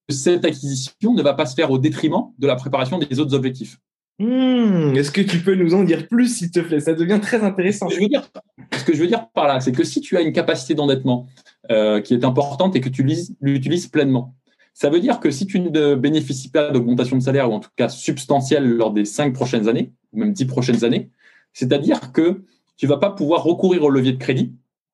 cette 0.09 0.45
acquisition 0.45 1.14
ne 1.14 1.23
va 1.23 1.35
pas 1.35 1.47
se 1.47 1.55
faire 1.55 1.71
au 1.71 1.79
détriment 1.79 2.33
de 2.38 2.47
la 2.47 2.57
préparation 2.57 2.99
des 2.99 3.21
autres 3.21 3.35
objectifs. 3.35 3.79
Hmm, 4.19 4.95
est-ce 4.95 5.11
que 5.11 5.21
tu 5.21 5.40
peux 5.40 5.57
nous 5.57 5.75
en 5.75 5.83
dire 5.83 6.07
plus, 6.07 6.29
s'il 6.29 6.51
te 6.51 6.61
plaît? 6.61 6.79
Ça 6.79 6.95
devient 6.95 7.19
très 7.21 7.43
intéressant. 7.43 7.88
Ce 7.88 7.95
que 7.95 8.01
je 8.01 8.05
veux 8.05 8.09
dire, 8.09 8.31
ce 8.73 8.85
que 8.85 8.95
je 8.95 9.01
veux 9.01 9.09
dire 9.09 9.29
par 9.31 9.49
là, 9.49 9.61
c'est 9.61 9.73
que 9.73 9.83
si 9.83 10.01
tu 10.01 10.17
as 10.17 10.21
une 10.21 10.33
capacité 10.33 10.75
d'endettement 10.75 11.27
euh, 11.71 12.01
qui 12.01 12.14
est 12.14 12.25
importante 12.25 12.77
et 12.77 12.81
que 12.81 12.88
tu 12.88 13.05
l'utilises 13.40 13.88
pleinement, 13.88 14.35
ça 14.73 14.88
veut 14.88 15.01
dire 15.01 15.19
que 15.21 15.31
si 15.31 15.47
tu 15.47 15.59
ne 15.61 15.95
bénéficies 15.95 16.51
pas 16.51 16.71
d'augmentation 16.71 17.17
de 17.17 17.23
salaire, 17.23 17.51
ou 17.51 17.55
en 17.55 17.61
tout 17.61 17.71
cas 17.77 17.88
substantielle 17.88 18.69
lors 18.69 18.93
des 18.93 19.05
cinq 19.05 19.33
prochaines 19.33 19.69
années, 19.69 19.93
ou 20.12 20.19
même 20.19 20.33
dix 20.33 20.47
prochaines 20.47 20.85
années, 20.85 21.11
c'est-à-dire 21.53 22.12
que 22.12 22.43
tu 22.77 22.87
vas 22.87 22.99
pas 22.99 23.11
pouvoir 23.11 23.43
recourir 23.43 23.83
au 23.83 23.90
levier 23.90 24.12
de 24.12 24.19
crédit 24.19 24.53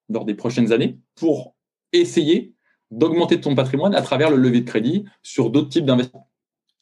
lors 0.08 0.24
des 0.24 0.34
prochaines 0.34 0.72
années 0.72 0.98
pour 1.14 1.54
essayer 1.92 2.54
d'augmenter 2.90 3.40
ton 3.40 3.54
patrimoine 3.54 3.94
à 3.94 4.02
travers 4.02 4.30
le 4.30 4.36
levier 4.36 4.60
de 4.60 4.68
crédit 4.68 5.04
sur 5.22 5.50
d'autres 5.50 5.68
types 5.68 5.86
d'investissements 5.86 6.30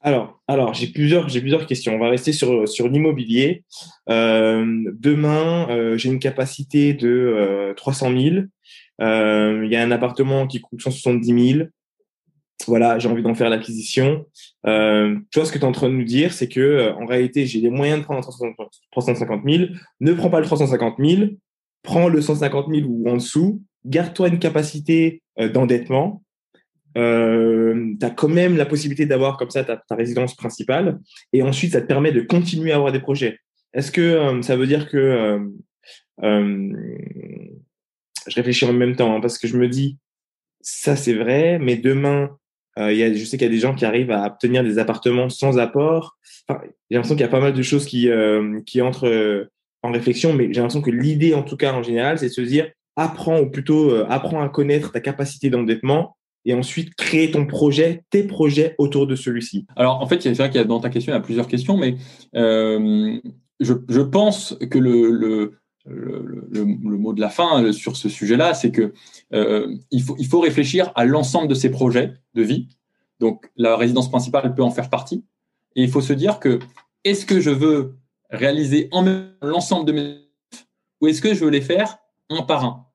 alors, 0.01 0.75
j'ai 0.75 0.87
plusieurs, 0.87 1.29
j'ai 1.29 1.41
plusieurs 1.41 1.67
questions. 1.67 1.95
On 1.95 1.99
va 1.99 2.09
rester 2.09 2.33
sur 2.33 2.89
l'immobilier. 2.89 3.65
Euh, 4.09 4.65
demain, 4.99 5.69
euh, 5.71 5.97
j'ai 5.97 6.09
une 6.09 6.21
capacité 6.21 6.95
de 6.95 7.09
euh, 7.09 7.75
300 7.75 8.13
000. 8.17 8.37
Euh, 9.01 9.63
il 9.65 9.71
y 9.71 9.77
a 9.77 9.83
un 9.83 9.91
appartement 9.91 10.47
qui 10.47 10.61
coûte 10.61 10.81
170 10.81 11.53
000. 11.55 11.69
Voilà, 12.67 12.99
j'ai 12.99 13.09
envie 13.09 13.23
d'en 13.23 13.35
faire 13.35 13.51
l'acquisition. 13.51 14.27
Euh, 14.67 15.17
toi, 15.33 15.45
ce 15.45 15.53
que 15.53 15.59
tu 15.59 15.65
es 15.65 15.69
en 15.69 15.73
train 15.73 15.89
de 15.89 15.95
nous 15.95 16.05
dire, 16.05 16.33
c'est 16.33 16.49
que 16.49 16.93
en 16.93 17.07
réalité, 17.07 17.47
j'ai 17.47 17.61
les 17.61 17.71
moyens 17.71 18.01
de 18.01 18.05
prendre 18.05 18.21
350 18.21 19.43
000. 19.47 19.65
Ne 20.01 20.13
prends 20.13 20.31
pas 20.31 20.41
le 20.41 20.47
350 20.47 20.97
000, 20.99 21.31
prends 21.83 22.09
le 22.09 22.21
150 22.21 22.67
000 22.73 22.87
ou 22.89 23.09
en 23.09 23.15
dessous. 23.15 23.63
Garde-toi 23.85 24.29
une 24.29 24.39
capacité 24.39 25.23
euh, 25.41 25.49
d'endettement, 25.49 26.23
euh, 26.97 27.95
tu 27.99 28.05
as 28.05 28.11
quand 28.11 28.29
même 28.29 28.57
la 28.57 28.67
possibilité 28.67 29.07
d'avoir 29.07 29.37
comme 29.37 29.51
ça 29.51 29.63
ta, 29.63 29.81
résidence 29.91 30.35
principale 30.35 30.99
et 31.33 31.43
ensuite 31.43 31.73
ça 31.73 31.81
te 31.81 31.87
permet 31.87 32.11
de 32.11 32.23
continuer 32.23 32.73
à 32.73 32.77
avoir 32.77 32.93
des 32.93 32.99
projets. 32.99 33.39
Est-ce 33.73 33.93
que 33.93 34.01
euh, 34.01 34.43
ça 34.43 34.57
veut 34.57 34.67
dire 34.67 34.89
que 34.89 35.39
je 36.21 36.75
réfléchis 38.35 38.65
en 38.65 38.73
même 38.73 38.97
temps 38.97 39.15
hein, 39.15 39.21
parce 39.21 39.39
que 39.39 39.47
je 39.47 39.57
me 39.57 39.69
dis 39.69 39.99
ça 40.61 40.97
c'est 40.97 41.15
vrai, 41.15 41.61
mais 41.61 41.77
demain 41.77 42.37
y 42.77 43.03
a, 43.03 43.13
je 43.13 43.25
sais 43.25 43.37
qu'il 43.37 43.47
y 43.47 43.51
a 43.51 43.53
des 43.53 43.61
gens 43.61 43.75
qui 43.75 43.85
arrivent 43.85 44.11
à 44.11 44.27
obtenir 44.27 44.65
des 44.65 44.79
appartements 44.79 45.29
sans 45.29 45.59
apport. 45.59 46.17
J'ai 46.49 46.97
l'impression 46.97 47.15
qu'il 47.15 47.25
y 47.25 47.29
a 47.29 47.29
pas 47.29 47.41
mal 47.41 47.53
de 47.53 47.63
choses 47.63 47.87
qui, 47.87 48.09
qui 48.67 48.83
entrent 48.83 49.49
en 49.83 49.93
réflexion, 49.93 50.33
mais 50.33 50.53
j'ai 50.53 50.61
l'impression 50.61 50.83
que 50.83 50.91
l'idée, 50.91 51.35
en 51.35 51.43
tout 51.43 51.57
cas 51.57 51.73
en 51.73 51.83
général, 51.83 52.19
c'est 52.19 52.29
de 52.29 52.33
se 52.33 52.41
dire 52.41 52.71
apprends, 52.99 53.41
ou 53.41 53.51
plutôt 53.51 53.91
euh, 53.91 54.07
apprends 54.09 54.43
à 54.43 54.49
connaître 54.49 54.93
ta 54.93 55.01
capacité 55.01 55.51
d'endettement 55.51 56.17
et 56.45 56.55
ensuite 56.55 56.95
créer 56.95 57.31
ton 57.31 57.47
projet, 57.47 58.05
tes 58.11 58.25
projets 58.25 58.75
autour 58.79 59.07
de 59.07 59.15
celui-ci. 59.15 59.67
Alors 59.77 60.01
en 60.01 60.07
fait, 60.07 60.23
c'est 60.23 60.33
vrai 60.33 60.51
qu'il 60.51 60.61
y 60.61 60.65
a 60.65 60.67
dans 60.67 60.81
ta 60.81 60.91
question, 60.91 61.15
il 61.15 61.23
plusieurs 61.23 61.47
questions, 61.47 61.77
mais 61.77 61.97
euh, 62.37 63.19
je, 63.61 64.01
pense 64.01 64.57
que 64.71 64.79
le, 64.79 65.53
mot 65.87 67.13
de 67.13 67.21
la 67.21 67.29
fin 67.29 67.73
sur 67.73 67.97
ce 67.97 68.09
sujet-là, 68.09 68.55
c'est 68.55 68.71
que 68.71 68.93
il, 69.91 70.03
faut, 70.03 70.17
il 70.19 70.27
faut 70.27 70.41
réfléchir 70.41 70.93
à 70.95 71.05
l'ensemble 71.05 71.49
de 71.49 71.55
ces 71.55 71.71
projets 71.71 72.15
de 72.35 72.43
vie. 72.43 72.69
Donc 73.21 73.51
la 73.57 73.77
résidence 73.77 74.09
principale 74.11 74.55
peut 74.55 74.63
en 74.63 74.71
faire 74.71 74.91
partie. 74.91 75.25
Et 75.77 75.83
il 75.83 75.91
faut 75.91 76.01
se 76.01 76.13
dire 76.13 76.41
que 76.41 76.59
est-ce 77.05 77.27
que 77.27 77.41
je 77.41 77.51
veux 77.51 77.97
réaliser 78.31 78.89
en 78.91 79.03
même 79.03 79.33
l'ensemble 79.43 79.87
de 79.87 79.93
mes 79.93 80.17
ou 81.01 81.07
est-ce 81.07 81.21
que 81.21 81.35
je 81.35 81.45
veux 81.45 81.51
les 81.51 81.61
faire 81.61 81.99
un 82.29 82.43
par 82.43 82.65
un? 82.65 82.88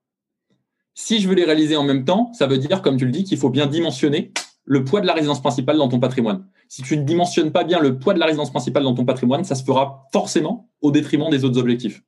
Si 0.94 1.20
je 1.20 1.28
veux 1.28 1.34
les 1.34 1.44
réaliser 1.44 1.76
en 1.76 1.82
même 1.82 2.04
temps, 2.04 2.32
ça 2.32 2.46
veut 2.46 2.58
dire, 2.58 2.80
comme 2.80 2.96
tu 2.96 3.04
le 3.04 3.10
dis, 3.10 3.24
qu'il 3.24 3.36
faut 3.36 3.50
bien 3.50 3.66
dimensionner 3.66 4.32
le 4.64 4.84
poids 4.84 5.00
de 5.00 5.06
la 5.06 5.12
résidence 5.12 5.42
principale 5.42 5.76
dans 5.76 5.88
ton 5.88 6.00
patrimoine. 6.00 6.46
Si 6.68 6.82
tu 6.82 6.96
ne 6.96 7.02
dimensionnes 7.02 7.52
pas 7.52 7.64
bien 7.64 7.80
le 7.80 7.98
poids 7.98 8.14
de 8.14 8.18
la 8.18 8.26
résidence 8.26 8.50
principale 8.50 8.84
dans 8.84 8.94
ton 8.94 9.04
patrimoine, 9.04 9.44
ça 9.44 9.54
se 9.54 9.64
fera 9.64 10.06
forcément 10.12 10.70
au 10.80 10.90
détriment 10.90 11.28
des 11.30 11.44
autres 11.44 11.58
objectifs. 11.58 12.02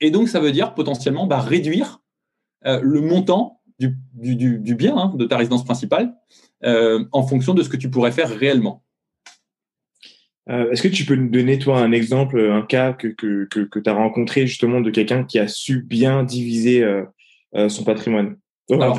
Et 0.00 0.10
donc, 0.10 0.28
ça 0.28 0.38
veut 0.38 0.52
dire 0.52 0.74
potentiellement 0.74 1.26
bah, 1.26 1.40
réduire 1.40 2.00
euh, 2.66 2.78
le 2.82 3.00
montant 3.00 3.60
du, 3.78 3.96
bien 4.74 4.96
hein, 4.96 5.12
de 5.16 5.24
ta 5.24 5.36
résidence 5.36 5.64
principale 5.64 6.14
euh, 6.64 7.04
en 7.10 7.26
fonction 7.26 7.54
de 7.54 7.62
ce 7.62 7.68
que 7.68 7.76
tu 7.76 7.90
pourrais 7.90 8.12
faire 8.12 8.28
réellement. 8.28 8.84
Euh, 10.50 10.70
est-ce 10.70 10.82
que 10.82 10.88
tu 10.88 11.04
peux 11.04 11.16
nous 11.16 11.30
donner, 11.30 11.58
toi, 11.58 11.80
un 11.80 11.92
exemple, 11.92 12.38
un 12.38 12.62
cas 12.62 12.92
que, 12.92 13.08
que, 13.08 13.46
que, 13.46 13.78
tu 13.78 13.90
as 13.90 13.94
rencontré 13.94 14.46
justement 14.46 14.80
de 14.80 14.90
quelqu'un 14.90 15.24
qui 15.24 15.38
a 15.38 15.48
su 15.48 15.82
bien 15.82 16.22
diviser 16.22 16.84
son 17.68 17.84
patrimoine 17.84 18.36
alors, 18.70 18.98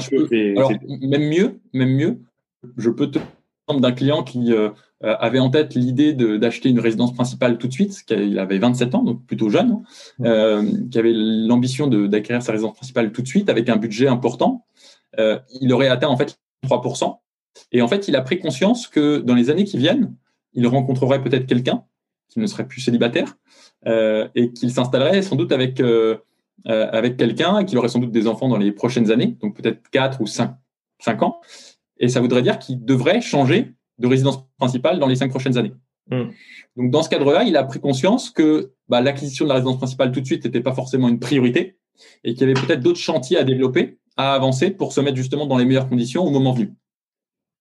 même 1.01 1.27
mieux, 1.27 1.59
même 1.73 1.95
mieux, 1.95 2.19
je 2.77 2.89
peux 2.89 3.09
te 3.09 3.19
parler 3.65 3.81
d'un 3.81 3.91
client 3.93 4.23
qui 4.23 4.53
avait 5.01 5.39
en 5.39 5.49
tête 5.49 5.73
l'idée 5.73 6.13
d'acheter 6.13 6.69
une 6.69 6.79
résidence 6.79 7.13
principale 7.13 7.57
tout 7.57 7.67
de 7.67 7.73
suite, 7.73 8.03
il 8.11 8.37
avait 8.37 8.59
27 8.59 8.93
ans, 8.93 9.01
donc 9.01 9.25
plutôt 9.25 9.49
jeune, 9.49 9.83
hein, 10.23 10.65
qui 10.91 10.99
avait 10.99 11.13
l'ambition 11.15 11.87
d'acquérir 11.87 12.43
sa 12.43 12.51
résidence 12.51 12.75
principale 12.75 13.11
tout 13.11 13.23
de 13.23 13.27
suite 13.27 13.49
avec 13.49 13.67
un 13.69 13.77
budget 13.77 14.07
important. 14.07 14.65
il 15.17 15.73
aurait 15.73 15.87
atteint 15.87 16.09
en 16.09 16.17
fait 16.17 16.37
3%. 16.65 17.17
Et 17.71 17.81
en 17.81 17.87
fait, 17.87 18.07
il 18.07 18.15
a 18.15 18.21
pris 18.21 18.39
conscience 18.39 18.87
que 18.87 19.17
dans 19.19 19.35
les 19.35 19.49
années 19.49 19.63
qui 19.63 19.77
viennent, 19.77 20.15
il 20.53 20.67
rencontrerait 20.67 21.21
peut-être 21.21 21.45
quelqu'un 21.45 21.83
qui 22.29 22.39
ne 22.39 22.47
serait 22.47 22.67
plus 22.67 22.81
célibataire 22.81 23.37
euh, 23.87 24.27
et 24.35 24.51
qu'il 24.51 24.71
s'installerait 24.71 25.21
sans 25.21 25.35
doute 25.35 25.51
avec, 25.51 25.79
euh, 26.67 26.89
avec 26.91 27.17
quelqu'un 27.17 27.59
et 27.59 27.65
qu'il 27.65 27.77
aurait 27.77 27.89
sans 27.89 27.99
doute 27.99 28.11
des 28.11 28.27
enfants 28.27 28.47
dans 28.47 28.57
les 28.57 28.71
prochaines 28.71 29.11
années, 29.11 29.37
donc 29.41 29.55
peut-être 29.55 29.89
4 29.89 30.21
ou 30.21 30.27
5, 30.27 30.55
5 30.99 31.23
ans. 31.23 31.39
Et 31.99 32.07
ça 32.07 32.19
voudrait 32.19 32.41
dire 32.41 32.59
qu'il 32.59 32.83
devrait 32.83 33.21
changer 33.21 33.73
de 33.97 34.07
résidence 34.07 34.45
principale 34.57 34.99
dans 34.99 35.07
les 35.07 35.15
5 35.15 35.29
prochaines 35.29 35.57
années. 35.57 35.73
Hmm. 36.09 36.29
Donc 36.75 36.91
dans 36.91 37.01
ce 37.01 37.09
cadre-là, 37.09 37.43
il 37.43 37.55
a 37.57 37.63
pris 37.63 37.79
conscience 37.79 38.29
que 38.29 38.73
bah, 38.89 39.01
l'acquisition 39.01 39.45
de 39.45 39.49
la 39.49 39.55
résidence 39.55 39.77
principale 39.77 40.11
tout 40.11 40.21
de 40.21 40.25
suite 40.25 40.45
n'était 40.45 40.61
pas 40.61 40.73
forcément 40.73 41.07
une 41.07 41.19
priorité 41.19 41.77
et 42.23 42.33
qu'il 42.33 42.41
y 42.47 42.51
avait 42.51 42.59
peut-être 42.59 42.81
d'autres 42.81 42.99
chantiers 42.99 43.37
à 43.37 43.43
développer, 43.43 43.99
à 44.17 44.33
avancer 44.33 44.71
pour 44.71 44.91
se 44.91 45.01
mettre 45.01 45.17
justement 45.17 45.45
dans 45.45 45.57
les 45.57 45.65
meilleures 45.65 45.89
conditions 45.89 46.23
au 46.25 46.29
moment 46.29 46.51
venu 46.51 46.73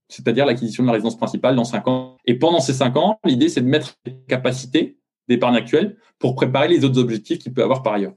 c'est-à-dire 0.08 0.46
l'acquisition 0.46 0.82
de 0.82 0.86
la 0.86 0.92
résidence 0.92 1.16
principale 1.16 1.56
dans 1.56 1.64
cinq 1.64 1.88
ans. 1.88 2.16
Et 2.24 2.34
pendant 2.34 2.60
ces 2.60 2.72
cinq 2.72 2.96
ans, 2.96 3.18
l'idée, 3.24 3.48
c'est 3.48 3.60
de 3.60 3.66
mettre 3.66 3.96
les 4.04 4.16
capacités 4.28 4.98
d'épargne 5.28 5.56
actuelle 5.56 5.96
pour 6.18 6.34
préparer 6.34 6.68
les 6.68 6.84
autres 6.84 6.98
objectifs 6.98 7.38
qu'il 7.38 7.52
peut 7.52 7.62
avoir 7.62 7.82
par 7.82 7.94
ailleurs. 7.94 8.14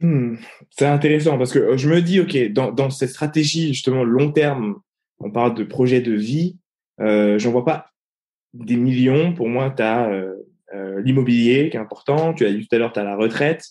Hmm, 0.00 0.36
c'est 0.70 0.86
intéressant 0.86 1.38
parce 1.38 1.52
que 1.52 1.58
euh, 1.58 1.76
je 1.76 1.88
me 1.88 2.00
dis, 2.00 2.20
OK, 2.20 2.36
dans, 2.52 2.90
cette 2.90 3.10
stratégie 3.10 3.68
justement 3.68 4.04
long 4.04 4.30
terme, 4.30 4.76
on 5.18 5.30
parle 5.30 5.54
de 5.54 5.64
projet 5.64 6.00
de 6.00 6.12
vie, 6.12 6.56
euh, 7.00 7.38
j'en 7.38 7.50
vois 7.50 7.64
pas 7.64 7.90
des 8.54 8.76
millions. 8.76 9.32
Pour 9.32 9.48
moi, 9.48 9.72
tu 9.76 9.82
as 9.82 10.08
euh, 10.08 10.34
euh, 10.74 11.00
l'immobilier 11.00 11.70
qui 11.70 11.76
est 11.76 11.80
important. 11.80 12.34
Tu 12.34 12.46
as 12.46 12.52
dit 12.52 12.66
tout 12.66 12.74
à 12.74 12.78
l'heure, 12.78 12.92
tu 12.92 13.00
as 13.00 13.04
la 13.04 13.16
retraite. 13.16 13.64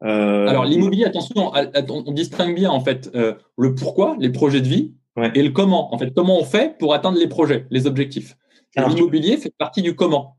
Alors, 0.00 0.64
l'immobilier, 0.64 1.04
attention, 1.04 1.52
on 1.52 2.12
distingue 2.12 2.54
bien 2.54 2.70
en 2.70 2.80
fait 2.80 3.10
le 3.14 3.74
pourquoi, 3.74 4.16
les 4.18 4.30
projets 4.30 4.60
de 4.60 4.66
vie, 4.66 4.94
et 5.34 5.42
le 5.42 5.50
comment. 5.50 5.94
En 5.94 5.98
fait, 5.98 6.12
comment 6.14 6.40
on 6.40 6.44
fait 6.44 6.78
pour 6.78 6.94
atteindre 6.94 7.18
les 7.18 7.28
projets, 7.28 7.66
les 7.70 7.86
objectifs. 7.86 8.36
L'immobilier 8.76 9.36
fait 9.36 9.52
partie 9.56 9.82
du 9.82 9.94
comment. 9.94 10.36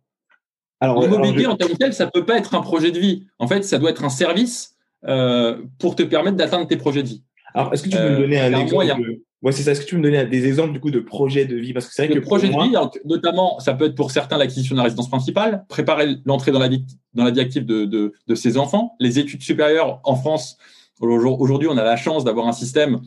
Alors, 0.82 1.02
l'immobilier 1.02 1.46
en 1.46 1.56
tant 1.56 1.68
que 1.68 1.76
tel, 1.76 1.94
ça 1.94 2.08
peut 2.08 2.26
pas 2.26 2.38
être 2.38 2.56
un 2.56 2.62
projet 2.62 2.92
de 2.92 3.00
vie. 3.00 3.28
En 3.38 3.48
fait, 3.48 3.64
ça 3.64 3.78
doit 3.78 3.92
être 3.92 4.04
un 4.04 4.10
service 4.10 4.78
pour 5.02 5.96
te 5.96 6.04
permettre 6.04 6.38
d'atteindre 6.38 6.68
tes 6.68 6.78
projets 6.78 7.04
de 7.04 7.08
vie. 7.08 7.24
Alors, 7.54 7.74
est-ce 7.74 7.84
que 7.84 7.90
tu 7.90 7.98
peux 7.98 8.04
me 8.04 8.10
euh, 8.10 8.20
donner 8.20 8.40
un 8.40 8.60
exemple 8.60 9.20
Ouais, 9.42 9.54
c'est 9.54 9.64
ça. 9.64 9.72
Est-ce 9.72 9.82
que 9.82 9.86
tu 9.86 9.96
peux 9.96 10.02
me 10.02 10.04
donner 10.04 10.26
des 10.26 10.48
exemples 10.48 10.74
du 10.74 10.82
coup 10.82 10.92
de 10.92 11.00
projets 11.00 11.46
de 11.46 11.56
vie? 11.56 11.72
Parce 11.72 11.88
que 11.88 11.94
c'est 11.94 12.06
vrai 12.06 12.14
le 12.14 12.22
projet 12.22 12.50
de 12.50 12.54
vie, 12.54 12.76
notamment, 13.06 13.60
ça 13.60 13.74
peut 13.74 13.86
être 13.86 13.96
pour 13.96 14.12
certains 14.12 14.38
l'acquisition 14.38 14.76
de 14.76 14.78
la 14.78 14.84
résidence 14.84 15.10
principale, 15.10 15.66
préparer 15.70 16.18
l'entrée 16.26 16.52
dans 16.52 16.60
la 16.60 16.68
vie 16.68 16.86
dans 17.14 17.24
la 17.24 17.32
vie 17.32 17.40
active 17.40 17.66
de, 17.66 17.86
de, 17.86 18.14
de 18.28 18.36
ses 18.36 18.58
enfants, 18.58 18.96
les 19.00 19.18
études 19.18 19.42
supérieures 19.42 20.02
en 20.04 20.16
France. 20.16 20.58
Aujourd'hui, 21.00 21.70
on 21.72 21.78
a 21.78 21.84
la 21.86 21.96
chance 21.96 22.26
d'avoir 22.26 22.48
un 22.48 22.52
système 22.52 23.00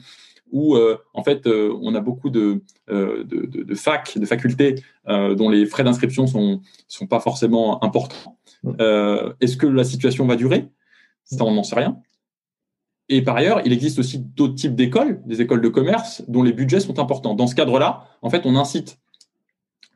où 0.51 0.77
euh, 0.77 0.99
en 1.13 1.23
fait 1.23 1.47
euh, 1.47 1.77
on 1.83 1.95
a 1.95 2.01
beaucoup 2.01 2.31
de, 2.31 2.63
euh, 2.91 3.25
de, 3.25 3.47
de, 3.47 3.63
de 3.63 3.75
facs, 3.75 4.17
de 4.17 4.25
facultés 4.27 4.77
dont 5.07 5.51
les 5.51 5.67
frais 5.67 5.85
d'inscription 5.85 6.27
sont 6.27 6.63
sont 6.89 7.07
pas 7.07 7.21
forcément 7.21 7.85
importants. 7.85 8.39
Est-ce 9.41 9.57
que 9.57 9.67
la 9.67 9.85
situation 9.85 10.27
va 10.27 10.37
durer? 10.37 10.69
Ça, 11.25 11.45
on 11.45 11.53
n'en 11.53 11.63
sait 11.63 11.77
rien. 11.77 11.99
Et 13.09 13.23
par 13.23 13.37
ailleurs, 13.37 13.63
il 13.65 13.73
existe 13.73 13.99
aussi 13.99 14.19
d'autres 14.19 14.55
types 14.55 14.75
d'écoles, 14.75 15.23
des 15.27 15.41
écoles 15.41 15.61
de 15.61 15.69
commerce 15.69 16.23
dont 16.29 16.43
les 16.43 16.53
budgets 16.53 16.81
sont 16.81 16.99
importants. 16.99 17.35
Dans 17.35 17.47
ce 17.47 17.55
cadre-là, 17.55 18.05
en 18.23 18.31
fait, 18.31 18.43
on 18.47 18.57
incite 18.57 18.99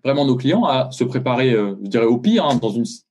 vraiment 0.05 0.25
nos 0.25 0.37
clients 0.37 0.65
à 0.65 0.91
se 0.91 1.05
préparer, 1.05 1.51
je 1.51 1.89
dirais 1.89 2.05
au 2.05 2.19
pire, 2.19 2.45
hein, 2.45 2.61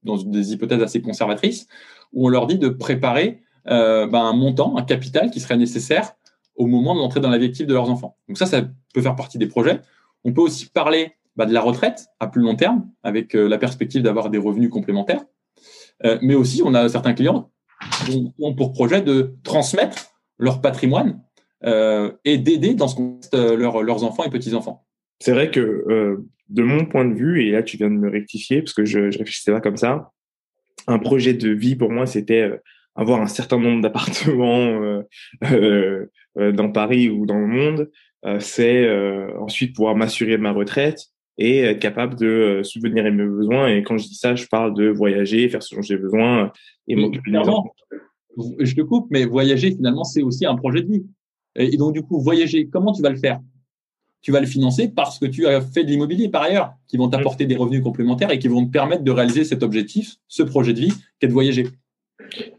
dans, 0.04 0.17
des 0.17 0.54
hypothèses 0.54 0.82
assez 0.82 1.01
conservatrices, 1.01 1.67
où 2.13 2.28
on 2.28 2.30
leur 2.30 2.47
dit 2.47 2.58
de 2.58 2.69
préparer 2.69 3.41
euh, 3.67 4.06
ben, 4.06 4.21
un 4.21 4.34
montant, 4.34 4.78
un 4.78 4.84
capital 4.84 5.32
qui 5.32 5.39
serait 5.39 5.58
nécessaire 5.58 6.13
au 6.56 6.67
moment 6.67 6.93
de 6.93 6.99
l'entrée 6.99 7.19
dans 7.19 7.30
la 7.30 7.38
vie 7.38 7.45
active 7.45 7.65
de 7.65 7.73
leurs 7.73 7.89
enfants. 7.89 8.17
Donc 8.28 8.38
ça, 8.38 8.45
ça 8.45 8.62
peut 8.93 9.01
faire 9.01 9.15
partie 9.15 9.38
des 9.38 9.47
projets. 9.47 9.82
On 10.23 10.34
peut 10.34 10.41
aussi 10.41 10.67
parler 10.67 11.13
bah, 11.36 11.45
de 11.45 11.54
la 11.54 11.62
retraite 11.62 12.08
à 12.19 12.28
plus 12.28 12.41
long 12.41 12.56
terme, 12.56 12.89
avec 13.04 13.36
euh, 13.36 13.47
la 13.49 13.58
perspective 13.58 14.01
d'avoir 14.04 14.30
des 14.30 14.38
revenus 14.38 14.69
complémentaires. 14.69 15.25
Euh, 16.04 16.19
mais 16.21 16.36
aussi, 16.36 16.62
on 16.63 16.73
a 16.73 16.88
certains 16.89 17.13
clients 17.13 17.49
ont 18.39 18.54
pour 18.54 18.74
projet 18.74 19.02
de 19.02 19.36
transmettre 19.43 20.12
leur 20.38 20.62
patrimoine 20.62 21.21
euh, 21.63 22.12
et 22.26 22.38
d'aider 22.38 22.74
dans 22.74 22.88
ce 22.88 22.95
contexte 22.95 23.36
leurs 23.36 24.04
enfants 24.04 24.24
et 24.24 24.30
petits-enfants. 24.30 24.86
C'est 25.19 25.32
vrai 25.32 25.50
que 25.50 26.17
de 26.50 26.63
mon 26.63 26.86
point 26.86 27.06
de 27.06 27.13
vue, 27.13 27.45
et 27.45 27.52
là 27.52 27.63
tu 27.63 27.78
viens 27.78 27.89
de 27.89 27.95
me 27.95 28.10
rectifier 28.10 28.62
parce 28.62 28.74
que 28.74 28.86
je, 28.86 29.12
je 29.12 29.17
réfléchissais 29.17 29.52
pas 29.52 29.62
comme 29.62 29.78
ça, 29.78 30.12
un 30.88 31.00
projet 31.00 31.34
de 31.34 31.50
vie 31.50 31.76
pour 31.76 31.91
moi 31.91 32.06
c'était 32.06 32.52
avoir 32.95 33.21
un 33.21 33.28
certain 33.28 33.60
nombre 33.60 33.82
d'appartements 33.82 34.82
euh, 34.82 35.02
euh, 35.43 36.06
euh, 36.38 36.52
dans 36.52 36.71
Paris 36.71 37.10
ou 37.10 37.26
dans 37.26 37.38
le 37.38 37.48
monde, 37.48 37.91
c'est 38.39 38.89
ensuite 39.38 39.76
pouvoir 39.76 39.95
m'assurer 39.95 40.32
de 40.32 40.41
ma 40.41 40.52
retraite 40.52 41.00
et 41.38 41.60
être 41.60 41.80
capable 41.80 42.15
de 42.15 42.62
subvenir 42.63 43.06
à 43.06 43.12
mes 43.12 43.26
besoins. 43.26 43.67
Et 43.67 43.84
quand 43.84 43.98
je 43.98 44.08
dis 44.08 44.15
ça, 44.15 44.36
je 44.36 44.45
parle 44.48 44.74
de 44.74 44.88
voyager, 44.88 45.50
faire 45.50 45.62
ce 45.62 45.76
dont 45.76 45.82
j'ai 45.82 45.98
besoin 45.98 46.52
et 46.88 46.95
m'occuper 46.95 47.32
de 47.32 47.39
Je 48.60 48.76
te 48.76 48.82
coupe, 48.82 49.08
mais 49.12 49.26
voyager, 49.26 49.71
finalement, 49.71 50.04
c'est 50.04 50.21
aussi 50.21 50.45
un 50.45 50.56
projet 50.56 50.82
de 50.82 50.91
vie. 50.91 51.06
Et 51.56 51.78
donc, 51.78 51.93
du 51.93 52.02
coup, 52.02 52.19
voyager, 52.19 52.67
comment 52.67 52.93
tu 52.93 53.02
vas 53.02 53.10
le 53.10 53.17
faire? 53.17 53.39
Tu 54.21 54.32
vas 54.32 54.39
le 54.39 54.48
financer 54.48 54.88
parce 54.88 55.19
que 55.19 55.26
tu 55.26 55.45
as 55.45 55.62
fait 55.62 55.84
de 55.84 55.89
l'immobilier 55.89 56.30
par 56.30 56.43
ailleurs, 56.43 56.74
qui 56.88 56.98
vont 56.98 57.10
t'apporter 57.10 57.45
des 57.45 57.56
revenus 57.56 57.84
complémentaires 57.84 58.32
et 58.32 58.39
qui 58.39 58.48
vont 58.48 58.65
te 58.65 58.71
permettre 58.71 59.04
de 59.04 59.12
réaliser 59.12 59.43
cet 59.43 59.62
objectif, 59.62 60.15
ce 60.28 60.41
projet 60.41 60.74
de 60.74 60.80
vie, 60.80 60.91
qui 61.19 61.26
est 61.26 61.28
de 61.28 61.34
voyager. 61.34 61.67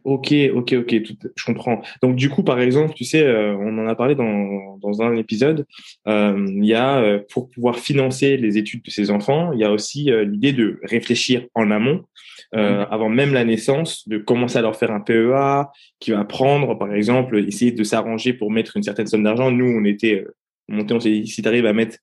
Ok, 0.05 0.33
ok, 0.55 0.75
ok, 0.75 0.95
je 1.35 1.45
comprends. 1.45 1.83
Donc 2.03 2.17
du 2.17 2.29
coup, 2.29 2.43
par 2.43 2.61
exemple, 2.61 2.95
tu 2.95 3.05
sais, 3.05 3.23
euh, 3.23 3.57
on 3.57 3.79
en 3.79 3.89
a 3.89 3.95
parlé 3.95 4.15
dans, 4.15 4.77
dans 4.79 5.03
un 5.03 5.17
épisode, 5.17 5.67
euh, 6.07 6.47
il 6.49 6.65
y 6.65 6.75
a, 6.75 6.99
euh, 6.99 7.21
pour 7.31 7.49
pouvoir 7.49 7.79
financer 7.79 8.37
les 8.37 8.59
études 8.59 8.83
de 8.83 8.91
ses 8.91 9.11
enfants, 9.11 9.53
il 9.53 9.59
y 9.59 9.65
a 9.65 9.73
aussi 9.73 10.11
l'idée 10.25 10.53
de 10.53 10.79
réfléchir 10.83 11.47
en 11.55 11.71
amont, 11.71 12.05
mmh. 12.53 12.59
avant 12.59 13.09
même 13.09 13.33
la 13.33 13.45
naissance, 13.45 14.07
de 14.09 14.19
commencer 14.19 14.59
à 14.59 14.63
leur 14.63 14.77
faire 14.77 14.93
un 14.93 15.01
PEA, 15.01 15.71
qui 16.01 16.13
va 16.13 16.25
prendre, 16.25 16.79
par 16.79 16.93
exemple, 16.93 17.39
essayer 17.39 17.73
de 17.73 17.83
s'arranger 17.83 18.35
pour 18.35 18.51
mettre 18.51 18.77
une 18.77 18.83
certaine 18.83 19.07
somme 19.07 19.25
d'argent. 19.25 19.51
Nous, 19.51 19.67
on 19.67 19.85
était 19.85 20.25
monté, 20.69 20.95
on 20.95 21.01
s'est 21.01 21.11
dit, 21.11 21.27
si 21.27 21.43
tu 21.43 21.49
arrives 21.49 21.67
à 21.67 21.73
mettre 21.73 21.99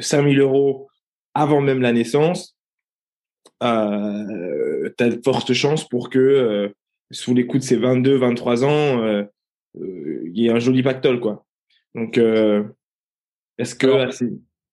5000 0.00 0.40
euros 0.40 0.88
avant 1.34 1.60
même 1.60 1.82
la 1.82 1.92
naissance, 1.92 2.58
euh, 3.62 4.90
tu 4.96 5.04
as 5.04 5.08
de 5.10 5.20
fortes 5.24 5.52
chances 5.52 5.88
pour 5.88 6.10
que 6.10 6.72
sous 7.10 7.34
les 7.34 7.46
coups 7.46 7.62
de 7.62 7.68
ses 7.68 7.76
22, 7.76 8.16
23 8.16 8.64
ans, 8.64 8.68
euh, 8.68 9.22
euh, 9.80 10.30
il 10.32 10.42
y 10.42 10.50
a 10.50 10.54
un 10.54 10.58
joli 10.58 10.82
pactole, 10.82 11.20
quoi. 11.20 11.46
Donc, 11.94 12.18
euh, 12.18 12.64
est-ce 13.58 13.74
que 13.74 14.08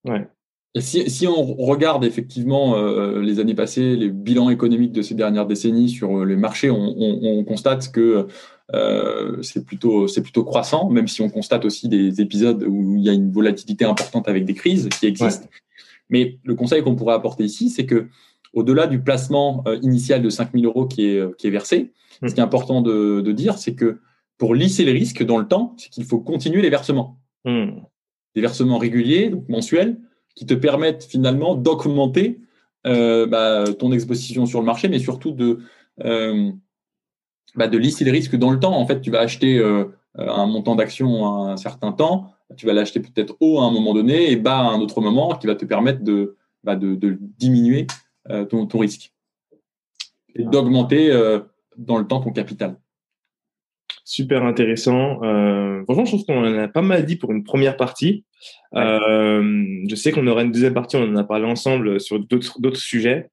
ouais. 0.04 0.28
Et 0.74 0.82
si, 0.82 1.08
si, 1.08 1.26
on 1.26 1.42
regarde 1.42 2.04
effectivement 2.04 2.76
les 3.18 3.40
années 3.40 3.54
passées, 3.54 3.96
les 3.96 4.10
bilans 4.10 4.50
économiques 4.50 4.92
de 4.92 5.00
ces 5.00 5.14
dernières 5.14 5.46
décennies 5.46 5.88
sur 5.88 6.22
les 6.26 6.36
marchés, 6.36 6.68
on, 6.68 6.76
on, 6.76 7.38
on 7.38 7.44
constate 7.44 7.90
que 7.90 8.28
euh, 8.74 9.40
c'est 9.42 9.64
plutôt 9.64 10.08
c'est 10.08 10.22
plutôt 10.22 10.44
croissant, 10.44 10.90
même 10.90 11.06
si 11.06 11.22
on 11.22 11.30
constate 11.30 11.64
aussi 11.64 11.88
des 11.88 12.20
épisodes 12.20 12.64
où 12.64 12.96
il 12.96 13.04
y 13.04 13.08
a 13.08 13.12
une 13.12 13.30
volatilité 13.30 13.84
importante 13.84 14.28
avec 14.28 14.44
des 14.44 14.54
crises 14.54 14.88
qui 14.88 15.06
existent. 15.06 15.46
Mais 16.10 16.38
le 16.44 16.54
conseil 16.54 16.82
qu'on 16.82 16.96
pourrait 16.96 17.14
apporter 17.14 17.44
ici, 17.44 17.70
c'est 17.70 17.86
que 17.86 18.08
au-delà 18.56 18.88
du 18.88 19.00
placement 19.00 19.62
initial 19.82 20.22
de 20.22 20.30
5 20.30 20.50
000 20.52 20.64
euros 20.64 20.86
qui 20.86 21.06
est, 21.06 21.36
qui 21.36 21.46
est 21.46 21.50
versé, 21.50 21.92
ce 22.26 22.34
qui 22.34 22.40
est 22.40 22.42
important 22.42 22.82
de, 22.82 23.20
de 23.20 23.32
dire, 23.32 23.58
c'est 23.58 23.74
que 23.74 24.00
pour 24.38 24.54
lisser 24.54 24.84
les 24.84 24.92
risques 24.92 25.24
dans 25.24 25.38
le 25.38 25.46
temps, 25.46 25.74
c'est 25.78 25.90
qu'il 25.90 26.04
faut 26.04 26.20
continuer 26.20 26.62
les 26.62 26.70
versements. 26.70 27.18
Hmm. 27.44 27.80
Des 28.34 28.40
versements 28.40 28.78
réguliers, 28.78 29.30
donc 29.30 29.48
mensuels, 29.48 29.98
qui 30.34 30.46
te 30.46 30.54
permettent 30.54 31.04
finalement 31.04 31.54
d'augmenter 31.54 32.40
euh, 32.86 33.26
bah, 33.26 33.64
ton 33.78 33.92
exposition 33.92 34.46
sur 34.46 34.60
le 34.60 34.66
marché, 34.66 34.88
mais 34.88 34.98
surtout 34.98 35.32
de, 35.32 35.60
euh, 36.04 36.52
bah, 37.54 37.68
de 37.68 37.78
lisser 37.78 38.04
les 38.04 38.10
risques 38.10 38.36
dans 38.36 38.50
le 38.50 38.60
temps. 38.60 38.76
En 38.76 38.86
fait, 38.86 39.00
tu 39.00 39.10
vas 39.10 39.20
acheter 39.20 39.58
euh, 39.58 39.84
un 40.16 40.46
montant 40.46 40.76
d'action 40.76 41.26
à 41.26 41.52
un 41.52 41.56
certain 41.56 41.92
temps, 41.92 42.32
tu 42.56 42.66
vas 42.66 42.74
l'acheter 42.74 43.00
peut-être 43.00 43.36
haut 43.40 43.58
à 43.60 43.64
un 43.64 43.70
moment 43.70 43.92
donné 43.94 44.30
et 44.30 44.36
bas 44.36 44.58
à 44.58 44.70
un 44.70 44.80
autre 44.80 45.00
moment, 45.00 45.34
qui 45.36 45.46
va 45.46 45.56
te 45.56 45.64
permettre 45.64 46.04
de, 46.04 46.36
bah, 46.62 46.76
de, 46.76 46.94
de, 46.94 47.18
diminuer 47.38 47.86
ton, 48.48 48.66
ton, 48.66 48.78
risque 48.78 49.12
et 50.34 50.44
d'augmenter 50.44 51.10
dans 51.76 51.98
le 51.98 52.06
temps 52.06 52.20
ton 52.20 52.32
capital 52.32 52.76
super 54.06 54.44
intéressant. 54.44 55.22
Euh, 55.24 55.82
franchement, 55.84 56.04
je 56.04 56.10
trouve 56.12 56.24
qu'on 56.24 56.46
en 56.46 56.58
a 56.58 56.68
pas 56.68 56.80
mal 56.80 57.04
dit 57.04 57.16
pour 57.16 57.32
une 57.32 57.44
première 57.44 57.76
partie. 57.76 58.24
Euh, 58.74 59.84
je 59.88 59.94
sais 59.94 60.12
qu'on 60.12 60.26
aura 60.28 60.42
une 60.42 60.52
deuxième 60.52 60.74
partie, 60.74 60.96
on 60.96 61.02
en 61.02 61.16
a 61.16 61.24
parlé 61.24 61.44
ensemble 61.44 62.00
sur 62.00 62.18
d'autres 62.20 62.60
d'autres 62.60 62.78
sujets. 62.78 63.28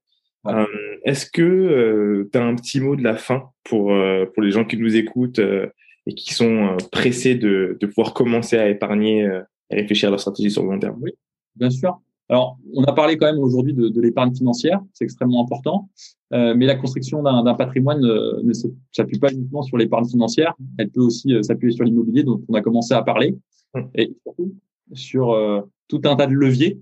Euh, 0.46 0.66
Est-ce 1.04 1.30
que 1.30 1.42
euh, 1.42 2.28
tu 2.30 2.38
as 2.38 2.44
un 2.44 2.54
petit 2.56 2.80
mot 2.80 2.96
de 2.96 3.02
la 3.02 3.16
fin 3.16 3.50
pour 3.62 3.94
euh, 3.94 4.26
pour 4.26 4.42
les 4.42 4.50
gens 4.50 4.64
qui 4.64 4.76
nous 4.76 4.96
écoutent 4.96 5.38
euh, 5.38 5.68
et 6.06 6.14
qui 6.14 6.34
sont 6.34 6.76
pressés 6.92 7.36
de, 7.36 7.78
de 7.80 7.86
pouvoir 7.86 8.12
commencer 8.12 8.58
à 8.58 8.68
épargner 8.68 9.22
et 9.70 9.76
réfléchir 9.76 10.08
à 10.08 10.10
leur 10.10 10.20
stratégie 10.20 10.50
sur 10.50 10.62
le 10.64 10.70
long 10.70 10.78
terme? 10.78 10.98
Oui, 11.00 11.12
bien 11.56 11.70
sûr. 11.70 11.98
Alors, 12.30 12.58
on 12.72 12.82
a 12.84 12.92
parlé 12.92 13.16
quand 13.16 13.26
même 13.26 13.38
aujourd'hui 13.38 13.74
de, 13.74 13.88
de 13.88 14.00
l'épargne 14.00 14.34
financière, 14.34 14.80
c'est 14.94 15.04
extrêmement 15.04 15.42
important, 15.42 15.90
euh, 16.32 16.54
mais 16.56 16.64
la 16.66 16.74
construction 16.74 17.22
d'un 17.22 17.54
patrimoine 17.54 18.04
euh, 18.04 18.40
ne 18.42 18.52
s'appuie 18.92 19.18
pas 19.18 19.30
uniquement 19.32 19.62
sur 19.62 19.76
l'épargne 19.76 20.08
financière, 20.08 20.54
elle 20.78 20.88
peut 20.88 21.02
aussi 21.02 21.34
euh, 21.34 21.42
s'appuyer 21.42 21.74
sur 21.74 21.84
l'immobilier 21.84 22.22
dont 22.22 22.42
on 22.48 22.54
a 22.54 22.62
commencé 22.62 22.94
à 22.94 23.02
parler, 23.02 23.36
mmh. 23.74 23.80
et 23.94 24.16
surtout 24.24 24.54
sur 24.94 25.32
euh, 25.32 25.60
tout 25.88 26.00
un 26.04 26.16
tas 26.16 26.26
de 26.26 26.32
leviers 26.32 26.78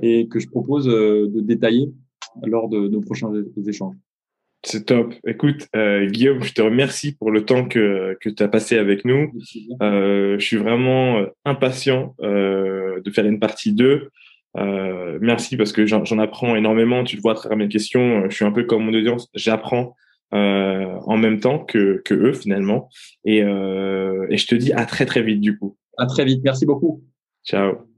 et 0.00 0.26
que 0.28 0.38
je 0.38 0.48
propose 0.48 0.86
de 0.86 1.40
détailler 1.40 1.90
lors 2.44 2.68
de 2.68 2.88
nos 2.88 3.00
prochains 3.00 3.32
échanges. 3.66 3.96
C'est 4.62 4.86
top. 4.86 5.12
Écoute, 5.26 5.66
Guillaume, 5.74 6.42
je 6.42 6.52
te 6.52 6.62
remercie 6.62 7.12
pour 7.12 7.32
le 7.32 7.44
temps 7.44 7.66
que, 7.66 8.16
que 8.20 8.28
tu 8.28 8.42
as 8.42 8.48
passé 8.48 8.78
avec 8.78 9.04
nous. 9.04 9.32
je 9.80 10.36
suis 10.38 10.56
vraiment 10.56 11.24
impatient 11.44 12.14
de 12.20 13.10
faire 13.10 13.26
une 13.26 13.40
partie 13.40 13.72
2. 13.72 14.08
Euh, 14.58 15.18
merci 15.20 15.56
parce 15.56 15.72
que 15.72 15.86
j'en 15.86 16.18
apprends 16.18 16.56
énormément. 16.56 17.04
Tu 17.04 17.16
le 17.16 17.22
vois 17.22 17.32
à 17.32 17.34
travers 17.34 17.58
mes 17.58 17.68
questions. 17.68 18.28
Je 18.28 18.34
suis 18.34 18.44
un 18.44 18.52
peu 18.52 18.64
comme 18.64 18.84
mon 18.84 18.94
audience. 18.94 19.28
J'apprends 19.34 19.94
euh, 20.34 20.94
en 21.06 21.16
même 21.16 21.40
temps 21.40 21.60
que, 21.60 22.02
que 22.04 22.14
eux 22.14 22.32
finalement. 22.32 22.88
Et, 23.24 23.42
euh, 23.42 24.26
et 24.30 24.36
je 24.36 24.46
te 24.46 24.54
dis 24.54 24.72
à 24.72 24.84
très 24.84 25.06
très 25.06 25.22
vite 25.22 25.40
du 25.40 25.58
coup. 25.58 25.76
À 25.96 26.06
très 26.06 26.24
vite. 26.24 26.42
Merci 26.44 26.66
beaucoup. 26.66 27.02
Ciao. 27.44 27.97